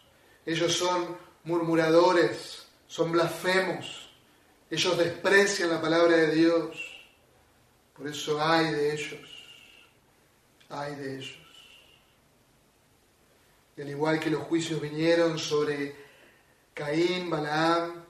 Ellos 0.45 0.73
son 0.73 1.17
murmuradores, 1.45 2.67
son 2.89 3.13
blasfemos, 3.13 4.11
ellos 4.69 4.99
desprecian 4.99 5.71
la 5.71 5.81
palabra 5.81 6.17
de 6.17 6.35
Dios. 6.35 6.77
Por 7.97 8.09
eso 8.09 8.43
hay 8.43 8.73
de 8.73 8.93
ellos, 8.93 9.45
hay 10.69 10.97
de 10.97 11.19
ellos. 11.19 11.46
Y 13.77 13.83
al 13.83 13.91
igual 13.91 14.19
que 14.19 14.31
los 14.31 14.43
juicios 14.45 14.81
vinieron 14.81 15.39
sobre 15.39 15.95
Caín, 16.73 17.29
Balaam 17.29 18.05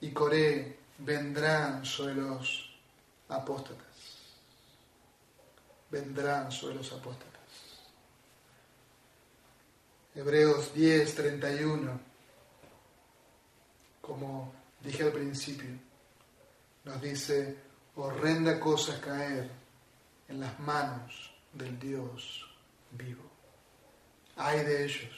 y 0.00 0.10
Coré, 0.10 0.78
vendrán 0.98 1.84
sobre 1.84 2.14
los 2.14 2.76
apóstatas. 3.28 3.86
Vendrán 5.90 6.50
sobre 6.50 6.74
los 6.74 6.92
apóstatas. 6.92 7.28
Hebreos 10.14 10.74
10, 10.74 11.14
31, 11.14 12.00
como 14.00 14.52
dije 14.80 15.04
al 15.04 15.12
principio, 15.12 15.70
nos 16.84 17.00
dice, 17.00 17.56
horrenda 17.94 18.58
cosa 18.58 19.00
caer 19.00 19.48
en 20.26 20.40
las 20.40 20.58
manos 20.58 21.32
del 21.52 21.78
Dios 21.78 22.48
vivo. 22.90 23.37
Hay 24.38 24.64
de 24.64 24.84
ellos, 24.84 25.10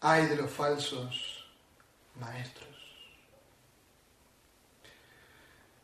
hay 0.00 0.26
de 0.26 0.36
los 0.36 0.50
falsos 0.50 1.44
maestros. 2.20 2.68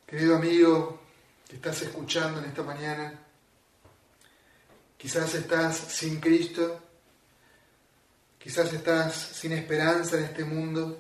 Querido 0.07 0.37
amigo 0.37 1.01
que 1.49 1.57
estás 1.57 1.83
escuchando 1.83 2.39
en 2.39 2.47
esta 2.47 2.63
mañana, 2.63 3.19
quizás 4.97 5.35
estás 5.35 5.77
sin 5.77 6.21
Cristo, 6.21 6.81
quizás 8.39 8.73
estás 8.73 9.15
sin 9.15 9.53
esperanza 9.53 10.17
en 10.17 10.25
este 10.25 10.45
mundo, 10.45 10.97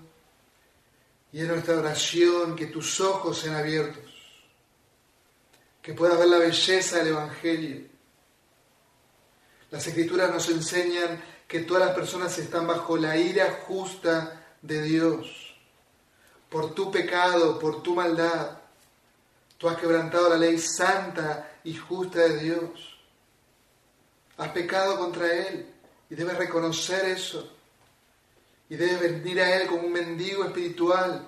y 1.33 1.41
es 1.41 1.47
nuestra 1.47 1.79
oración 1.79 2.57
que 2.57 2.67
tus 2.67 3.01
ojos 3.01 3.39
sean 3.39 3.55
abiertos, 3.55 4.13
que 5.81 5.95
puedas 5.95 6.19
ver 6.19 6.29
la 6.29 6.39
belleza 6.39 6.99
del 6.99 7.09
Evangelio. 7.09 7.98
Las 9.71 9.87
escrituras 9.87 10.31
nos 10.33 10.49
enseñan 10.49 11.23
que 11.47 11.61
todas 11.61 11.87
las 11.87 11.95
personas 11.95 12.37
están 12.39 12.67
bajo 12.67 12.97
la 12.97 13.17
ira 13.17 13.65
justa 13.67 14.57
de 14.63 14.83
Dios, 14.83 15.57
por 16.49 16.75
tu 16.75 16.91
pecado, 16.91 17.59
por 17.59 17.83
tu 17.83 17.95
maldad. 17.95 18.59
Tú 19.59 19.69
has 19.69 19.77
quebrantado 19.77 20.31
la 20.31 20.37
ley 20.37 20.59
santa 20.59 21.59
y 21.65 21.75
justa 21.75 22.21
de 22.21 22.39
Dios. 22.39 22.99
Has 24.39 24.49
pecado 24.51 24.99
contra 24.99 25.33
Él 25.33 25.67
y 26.09 26.15
debes 26.15 26.39
reconocer 26.39 27.05
eso. 27.07 27.53
Y 28.71 28.77
debes 28.77 29.01
venir 29.01 29.41
a 29.41 29.57
Él 29.57 29.67
como 29.67 29.83
un 29.83 29.93
mendigo 29.93 30.45
espiritual, 30.45 31.27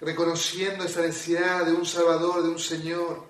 reconociendo 0.00 0.84
esa 0.84 1.02
necesidad 1.02 1.64
de 1.64 1.72
un 1.72 1.86
Salvador, 1.86 2.42
de 2.42 2.48
un 2.48 2.58
Señor. 2.58 3.29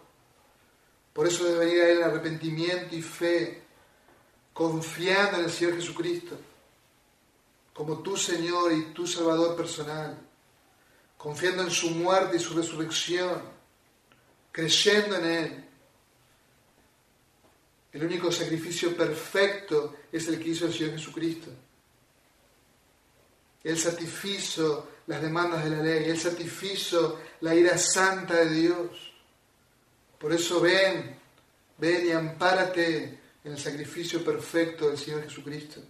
Por 1.12 1.26
eso 1.26 1.44
debes 1.44 1.60
venir 1.60 1.82
a 1.82 1.88
Él 1.88 1.98
en 1.98 2.04
arrepentimiento 2.04 2.94
y 2.94 3.02
fe, 3.02 3.62
confiando 4.52 5.38
en 5.38 5.44
el 5.44 5.50
Señor 5.50 5.74
Jesucristo, 5.74 6.38
como 7.72 7.98
tu 7.98 8.16
Señor 8.16 8.72
y 8.72 8.92
tu 8.92 9.06
Salvador 9.06 9.56
personal 9.56 10.30
confiando 11.20 11.62
en 11.64 11.70
su 11.70 11.90
muerte 11.90 12.38
y 12.38 12.40
su 12.40 12.54
resurrección, 12.54 13.42
creyendo 14.50 15.16
en 15.16 15.24
Él. 15.26 15.64
El 17.92 18.04
único 18.06 18.32
sacrificio 18.32 18.96
perfecto 18.96 19.96
es 20.10 20.26
el 20.28 20.42
que 20.42 20.48
hizo 20.48 20.64
el 20.64 20.72
Señor 20.72 20.92
Jesucristo. 20.92 21.50
Él 23.62 23.76
satisfizo 23.76 24.88
las 25.08 25.20
demandas 25.20 25.62
de 25.62 25.70
la 25.70 25.82
ley, 25.82 26.08
Él 26.08 26.18
satisfizo 26.18 27.20
la 27.42 27.54
ira 27.54 27.76
santa 27.76 28.36
de 28.36 28.50
Dios. 28.54 29.09
Por 30.20 30.34
eso 30.34 30.60
ven, 30.60 31.16
ven 31.78 32.06
y 32.06 32.10
ampárate 32.12 33.18
en 33.42 33.52
el 33.52 33.58
sacrificio 33.58 34.22
perfecto 34.22 34.88
del 34.88 34.98
Señor 34.98 35.22
Jesucristo. 35.22 35.80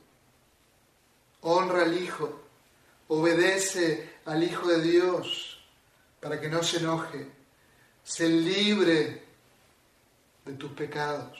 Honra 1.41 1.83
al 1.83 2.01
Hijo, 2.01 2.43
obedece 3.09 4.19
al 4.27 4.45
Hijo 4.45 4.69
de 4.69 4.83
Dios 4.83 5.61
para 6.21 6.41
que 6.41 6.49
no 6.49 6.63
se 6.63 6.77
enoje. 6.77 7.29
Sé 8.05 8.29
libre 8.29 9.25
de 10.45 10.53
tus 10.53 10.71
pecados. 10.75 11.37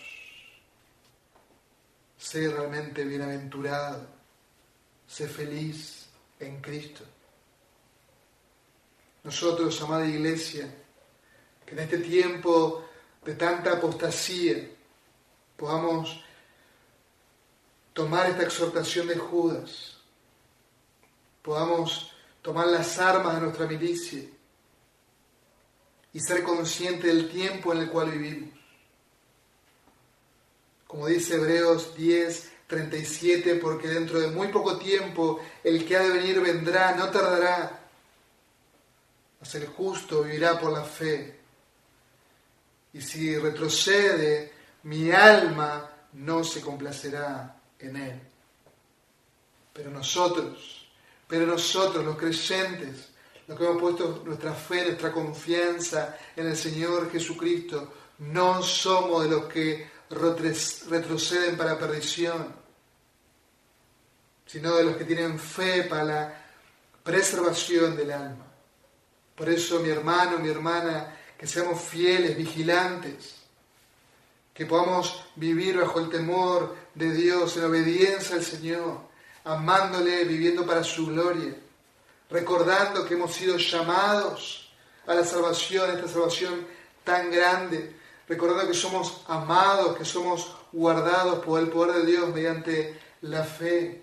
Sé 2.19 2.49
realmente 2.49 3.05
bienaventurado. 3.05 4.05
Sé 5.07 5.29
feliz 5.29 6.07
en 6.41 6.61
Cristo. 6.61 7.05
Nosotros, 9.23 9.81
amada 9.81 10.07
iglesia, 10.07 10.75
que 11.71 11.77
en 11.77 11.83
este 11.83 11.99
tiempo 11.99 12.85
de 13.25 13.35
tanta 13.35 13.75
apostasía 13.75 14.69
podamos 15.57 16.21
tomar 17.93 18.29
esta 18.29 18.43
exhortación 18.43 19.07
de 19.07 19.17
Judas, 19.17 19.99
podamos 21.43 22.11
tomar 22.43 22.67
las 22.67 22.99
armas 22.99 23.37
de 23.37 23.43
nuestra 23.43 23.67
milicia 23.67 24.23
y 26.13 26.19
ser 26.19 26.43
consciente 26.43 27.07
del 27.07 27.31
tiempo 27.31 27.73
en 27.73 27.83
el 27.83 27.91
cual 27.91 28.11
vivimos. 28.11 28.59
Como 30.89 31.07
dice 31.07 31.37
Hebreos 31.37 31.95
10, 31.95 32.51
37, 32.67 33.57
porque 33.57 33.87
dentro 33.87 34.19
de 34.19 34.27
muy 34.27 34.49
poco 34.49 34.77
tiempo 34.77 35.41
el 35.63 35.87
que 35.87 35.97
ha 35.97 36.01
de 36.01 36.11
venir 36.11 36.41
vendrá, 36.41 36.97
no 36.97 37.11
tardará. 37.11 37.89
Mas 39.39 39.57
justo 39.77 40.25
vivirá 40.25 40.59
por 40.59 40.73
la 40.73 40.83
fe. 40.83 41.40
Y 42.93 43.01
si 43.01 43.37
retrocede, 43.39 44.53
mi 44.85 45.11
alma 45.13 45.91
no 46.15 46.43
se 46.43 46.61
complacerá 46.61 47.57
en 47.79 47.97
él. 47.97 48.21
Pero 49.73 49.91
nosotros, 49.91 50.89
pero 51.27 51.47
nosotros, 51.47 52.05
los 52.05 52.17
creyentes, 52.17 53.11
los 53.47 53.59
que 53.59 53.65
hemos 53.65 53.81
puesto 53.81 54.23
nuestra 54.25 54.53
fe, 54.53 54.85
nuestra 54.85 55.13
confianza 55.13 56.17
en 56.35 56.47
el 56.49 56.57
Señor 56.57 57.11
Jesucristo, 57.11 57.93
no 58.19 58.63
somos 58.63 59.25
de 59.25 59.31
los 59.31 59.45
que 59.45 59.89
retroceden 60.11 61.57
para 61.57 61.79
perdición, 61.79 62.53
sino 64.45 64.77
de 64.77 64.85
los 64.85 64.97
que 64.97 65.05
tienen 65.05 65.39
fe 65.39 65.85
para 65.85 66.05
la 66.05 66.45
preservación 67.05 67.97
del 67.97 68.11
alma. 68.11 68.47
Por 69.37 69.49
eso, 69.49 69.79
mi 69.81 69.89
hermano, 69.89 70.39
mi 70.39 70.49
hermana, 70.49 71.20
que 71.41 71.47
seamos 71.47 71.81
fieles, 71.81 72.37
vigilantes, 72.37 73.37
que 74.53 74.67
podamos 74.67 75.25
vivir 75.37 75.79
bajo 75.79 75.99
el 75.99 76.11
temor 76.11 76.77
de 76.95 77.15
Dios, 77.15 77.57
en 77.57 77.65
obediencia 77.65 78.37
al 78.37 78.45
Señor, 78.45 79.01
amándole, 79.45 80.25
viviendo 80.25 80.67
para 80.67 80.85
su 80.85 81.07
gloria, 81.07 81.57
recordando 82.29 83.07
que 83.07 83.15
hemos 83.15 83.33
sido 83.33 83.57
llamados 83.57 84.71
a 85.07 85.15
la 85.15 85.25
salvación, 85.25 85.89
esta 85.89 86.09
salvación 86.09 86.67
tan 87.05 87.31
grande, 87.31 87.97
recordando 88.29 88.69
que 88.69 88.77
somos 88.77 89.23
amados, 89.27 89.97
que 89.97 90.05
somos 90.05 90.55
guardados 90.73 91.43
por 91.43 91.59
el 91.59 91.71
poder 91.71 92.03
de 92.03 92.13
Dios 92.13 92.29
mediante 92.35 93.01
la 93.23 93.45
fe, 93.45 94.03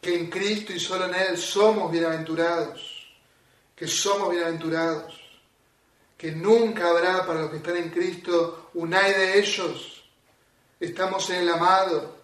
que 0.00 0.18
en 0.18 0.28
Cristo 0.28 0.72
y 0.72 0.80
solo 0.80 1.04
en 1.04 1.14
Él 1.14 1.38
somos 1.38 1.92
bienaventurados, 1.92 3.08
que 3.76 3.86
somos 3.86 4.32
bienaventurados, 4.32 5.21
que 6.22 6.30
nunca 6.30 6.88
habrá 6.88 7.26
para 7.26 7.40
los 7.40 7.50
que 7.50 7.56
están 7.56 7.76
en 7.78 7.90
Cristo 7.90 8.70
un 8.74 8.94
ay 8.94 9.12
de 9.12 9.40
ellos, 9.40 10.04
estamos 10.78 11.28
en 11.30 11.40
el 11.40 11.48
amado, 11.48 12.16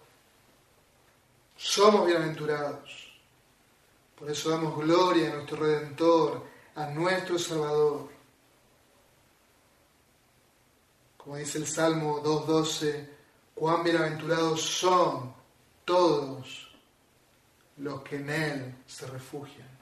somos 1.57 2.05
bienaventurados. 2.05 3.11
Por 4.17 4.31
eso 4.31 4.51
damos 4.51 4.77
gloria 4.77 5.29
a 5.29 5.33
nuestro 5.33 5.57
Redentor, 5.57 6.45
a 6.75 6.85
nuestro 6.85 7.37
Salvador. 7.37 8.09
Como 11.17 11.35
dice 11.35 11.57
el 11.57 11.67
Salmo 11.67 12.23
2.12, 12.23 13.09
cuán 13.53 13.83
bienaventurados 13.83 14.61
son 14.61 15.35
todos 15.83 16.71
los 17.75 18.01
que 18.03 18.15
en 18.15 18.29
Él 18.29 18.75
se 18.87 19.07
refugian. 19.07 19.78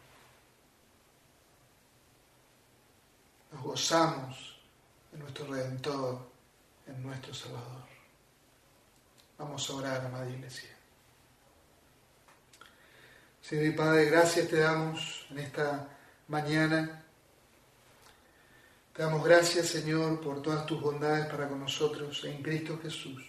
Nos 3.57 3.65
gozamos 3.65 4.55
en 5.11 5.19
nuestro 5.19 5.47
Redentor, 5.47 6.29
en 6.85 7.01
nuestro 7.01 7.33
Salvador. 7.33 7.87
Vamos 9.35 9.67
a 9.67 9.73
orar, 9.73 10.05
amada 10.05 10.29
Iglesia. 10.29 10.69
Señor 13.41 13.65
y 13.65 13.71
Padre, 13.71 14.05
gracias 14.05 14.47
te 14.47 14.57
damos 14.57 15.25
en 15.31 15.39
esta 15.39 15.89
mañana. 16.27 17.03
Te 18.93 19.01
damos 19.01 19.25
gracias, 19.25 19.69
Señor, 19.69 20.21
por 20.21 20.39
todas 20.43 20.63
tus 20.67 20.79
bondades 20.79 21.25
para 21.25 21.49
con 21.49 21.59
nosotros 21.59 22.23
en 22.25 22.43
Cristo 22.43 22.79
Jesús. 22.79 23.23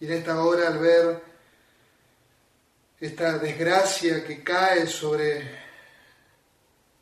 Y 0.00 0.06
en 0.06 0.12
esta 0.12 0.42
hora, 0.42 0.68
al 0.68 0.78
ver 0.78 1.22
esta 2.98 3.38
desgracia 3.38 4.24
que 4.24 4.42
cae 4.42 4.86
sobre 4.86 5.67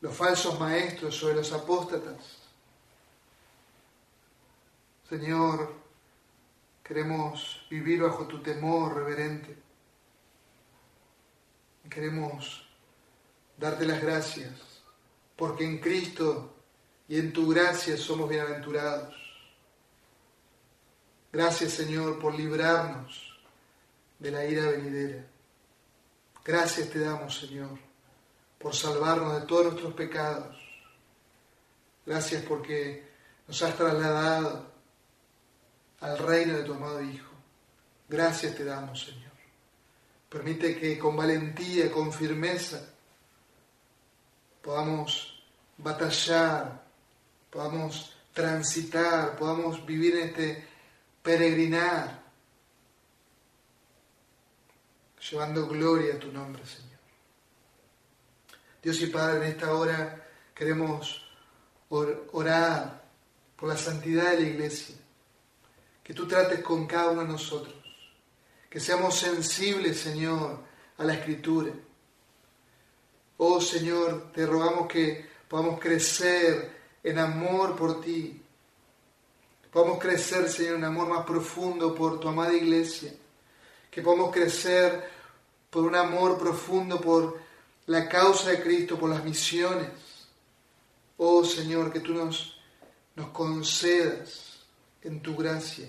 los 0.01 0.15
falsos 0.15 0.59
maestros, 0.59 1.15
sobre 1.15 1.35
los 1.35 1.51
apóstatas, 1.51 2.37
Señor, 5.09 5.73
queremos 6.83 7.65
vivir 7.69 8.01
bajo 8.01 8.27
tu 8.27 8.41
temor 8.41 8.93
reverente. 8.93 9.57
Queremos 11.89 12.67
darte 13.57 13.85
las 13.85 14.01
gracias, 14.01 14.51
porque 15.37 15.63
en 15.63 15.79
Cristo 15.79 16.53
y 17.07 17.19
en 17.19 17.31
tu 17.31 17.47
gracia 17.47 17.95
somos 17.95 18.29
bienaventurados. 18.29 19.15
Gracias 21.31 21.71
Señor 21.71 22.19
por 22.19 22.35
librarnos 22.35 23.39
de 24.19 24.31
la 24.31 24.45
ira 24.45 24.69
venidera. 24.71 25.25
Gracias 26.43 26.89
te 26.89 26.99
damos 26.99 27.39
Señor 27.39 27.86
por 28.57 28.75
salvarnos 28.75 29.39
de 29.39 29.47
todos 29.47 29.65
nuestros 29.65 29.93
pecados. 29.93 30.57
Gracias 32.05 32.43
porque 32.43 33.07
nos 33.47 33.61
has 33.61 33.75
trasladado 33.75 34.65
al 35.99 36.17
reino 36.17 36.53
de 36.53 36.63
tu 36.63 36.73
amado 36.73 37.01
Hijo. 37.01 37.31
Gracias 38.09 38.55
te 38.55 38.63
damos 38.63 39.05
Señor. 39.05 39.27
Permite 40.29 40.77
que 40.77 40.97
con 40.99 41.15
valentía, 41.15 41.91
con 41.91 42.11
firmeza, 42.11 42.93
podamos 44.61 45.41
batallar, 45.77 46.83
podamos 47.49 48.13
transitar, 48.33 49.37
podamos 49.37 49.85
vivir 49.85 50.17
en 50.17 50.27
este 50.27 50.67
peregrinar, 51.23 52.23
llevando 55.29 55.67
gloria 55.67 56.15
a 56.15 56.19
tu 56.19 56.31
nombre, 56.31 56.65
Señor. 56.65 56.96
Dios 58.87 59.01
y 59.01 59.07
Padre, 59.07 59.43
en 59.45 59.51
esta 59.51 59.73
hora 59.73 60.25
queremos 60.55 61.21
orar 61.89 63.03
por 63.57 63.67
la 63.67 63.75
santidad 63.75 64.31
de 64.31 64.39
la 64.39 64.47
iglesia, 64.47 64.95
que 66.01 66.13
tú 66.13 66.25
trates 66.25 66.61
con 66.61 66.87
cada 66.87 67.09
uno 67.09 67.23
de 67.23 67.27
nosotros, 67.27 67.75
que 68.69 68.79
seamos 68.79 69.19
sensibles, 69.19 69.99
Señor, 69.99 70.59
a 70.99 71.03
la 71.03 71.15
Escritura. 71.15 71.73
Oh 73.35 73.59
Señor, 73.59 74.31
te 74.31 74.45
rogamos 74.45 74.87
que 74.87 75.31
podamos 75.49 75.81
crecer 75.81 76.71
en 77.03 77.19
amor 77.19 77.75
por 77.75 77.99
ti, 77.99 78.41
podamos 79.69 79.99
crecer, 79.99 80.47
Señor, 80.47 80.75
en 80.75 80.85
amor 80.85 81.09
más 81.09 81.25
profundo 81.25 81.93
por 81.93 82.21
tu 82.21 82.29
amada 82.29 82.53
iglesia, 82.53 83.11
que 83.91 84.01
podamos 84.01 84.31
crecer 84.31 85.09
por 85.69 85.83
un 85.83 85.95
amor 85.95 86.37
profundo 86.37 87.01
por 87.01 87.46
la 87.87 88.07
causa 88.07 88.51
de 88.51 88.61
Cristo, 88.61 88.97
por 88.97 89.09
las 89.09 89.23
misiones. 89.23 89.89
Oh 91.17 91.43
Señor, 91.43 91.91
que 91.91 91.99
tú 91.99 92.13
nos, 92.13 92.53
concedas 93.33 94.59
en 95.01 95.21
tu 95.21 95.35
gracia 95.35 95.87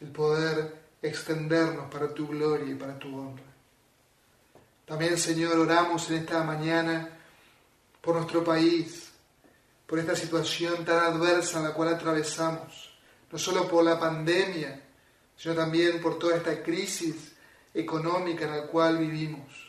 el 0.00 0.08
poder 0.08 0.82
extendernos 1.00 1.90
para 1.90 2.12
tu 2.12 2.28
gloria 2.28 2.70
y 2.70 2.74
para 2.74 2.98
tu 2.98 3.18
honra. 3.18 3.44
También, 4.84 5.16
Señor, 5.16 5.58
oramos 5.58 6.10
en 6.10 6.18
esta 6.18 6.42
mañana 6.42 7.08
por 8.02 8.16
nuestro 8.16 8.44
país, 8.44 9.10
por 9.86 9.98
esta 9.98 10.14
situación 10.14 10.84
tan 10.84 10.98
adversa 10.98 11.58
en 11.58 11.64
la 11.64 11.72
cual 11.72 11.94
atravesamos, 11.94 12.94
no 13.32 13.38
solo 13.38 13.66
por 13.66 13.82
la 13.82 13.98
pandemia, 13.98 14.82
sino 15.36 15.54
también 15.54 16.00
por 16.02 16.18
toda 16.18 16.36
esta 16.36 16.62
crisis 16.62 17.32
económica 17.72 18.44
en 18.44 18.50
la 18.50 18.66
cual 18.66 18.98
vivimos. 18.98 19.65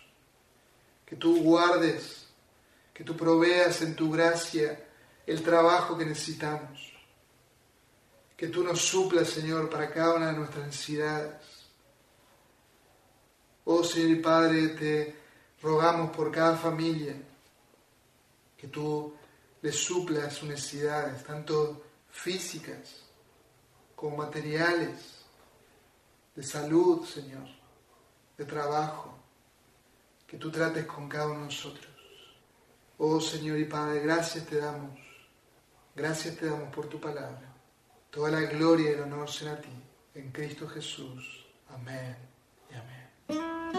Que 1.07 1.15
tú 1.15 1.41
guardes, 1.41 2.27
que 2.93 3.03
tú 3.03 3.17
proveas 3.17 3.81
en 3.81 3.95
tu 3.95 4.11
gracia 4.11 4.85
el 5.25 5.41
trabajo 5.41 5.97
que 5.97 6.05
necesitamos. 6.05 6.93
Que 8.35 8.49
tú 8.49 8.63
nos 8.63 8.79
suplas, 8.79 9.29
Señor, 9.29 9.69
para 9.69 9.89
cada 9.89 10.15
una 10.15 10.27
de 10.27 10.37
nuestras 10.37 10.67
necesidades. 10.67 11.41
Oh 13.65 13.83
Señor 13.83 14.09
y 14.11 14.21
Padre, 14.21 14.67
te 14.69 15.15
rogamos 15.61 16.15
por 16.15 16.31
cada 16.31 16.55
familia 16.55 17.15
que 18.55 18.67
tú 18.67 19.15
les 19.61 19.75
suplas 19.75 20.33
sus 20.33 20.49
necesidades, 20.49 21.23
tanto 21.23 21.83
físicas 22.11 23.03
como 23.95 24.17
materiales, 24.17 25.23
de 26.35 26.43
salud, 26.43 27.03
Señor 27.03 27.57
de 28.37 28.45
trabajo, 28.45 29.16
que 30.28 30.38
tú 30.38 30.51
trates 30.51 30.86
con 30.86 31.07
cada 31.07 31.28
uno 31.28 31.39
de 31.39 31.45
nosotros. 31.45 31.88
Oh 32.97 33.21
Señor 33.21 33.57
y 33.59 33.65
Padre, 33.65 34.01
gracias 34.01 34.45
te 34.45 34.59
damos, 34.59 34.99
gracias 35.95 36.36
te 36.36 36.47
damos 36.47 36.73
por 36.73 36.88
tu 36.88 36.99
palabra. 36.99 37.53
Toda 38.09 38.32
la 38.32 38.41
gloria 38.41 38.89
y 38.89 38.93
el 38.93 39.01
honor 39.01 39.30
será 39.30 39.53
a 39.53 39.61
ti, 39.61 39.69
en 40.15 40.32
Cristo 40.32 40.67
Jesús. 40.67 41.45
Amén 41.69 42.17
y 42.69 42.73
amén. 42.75 43.76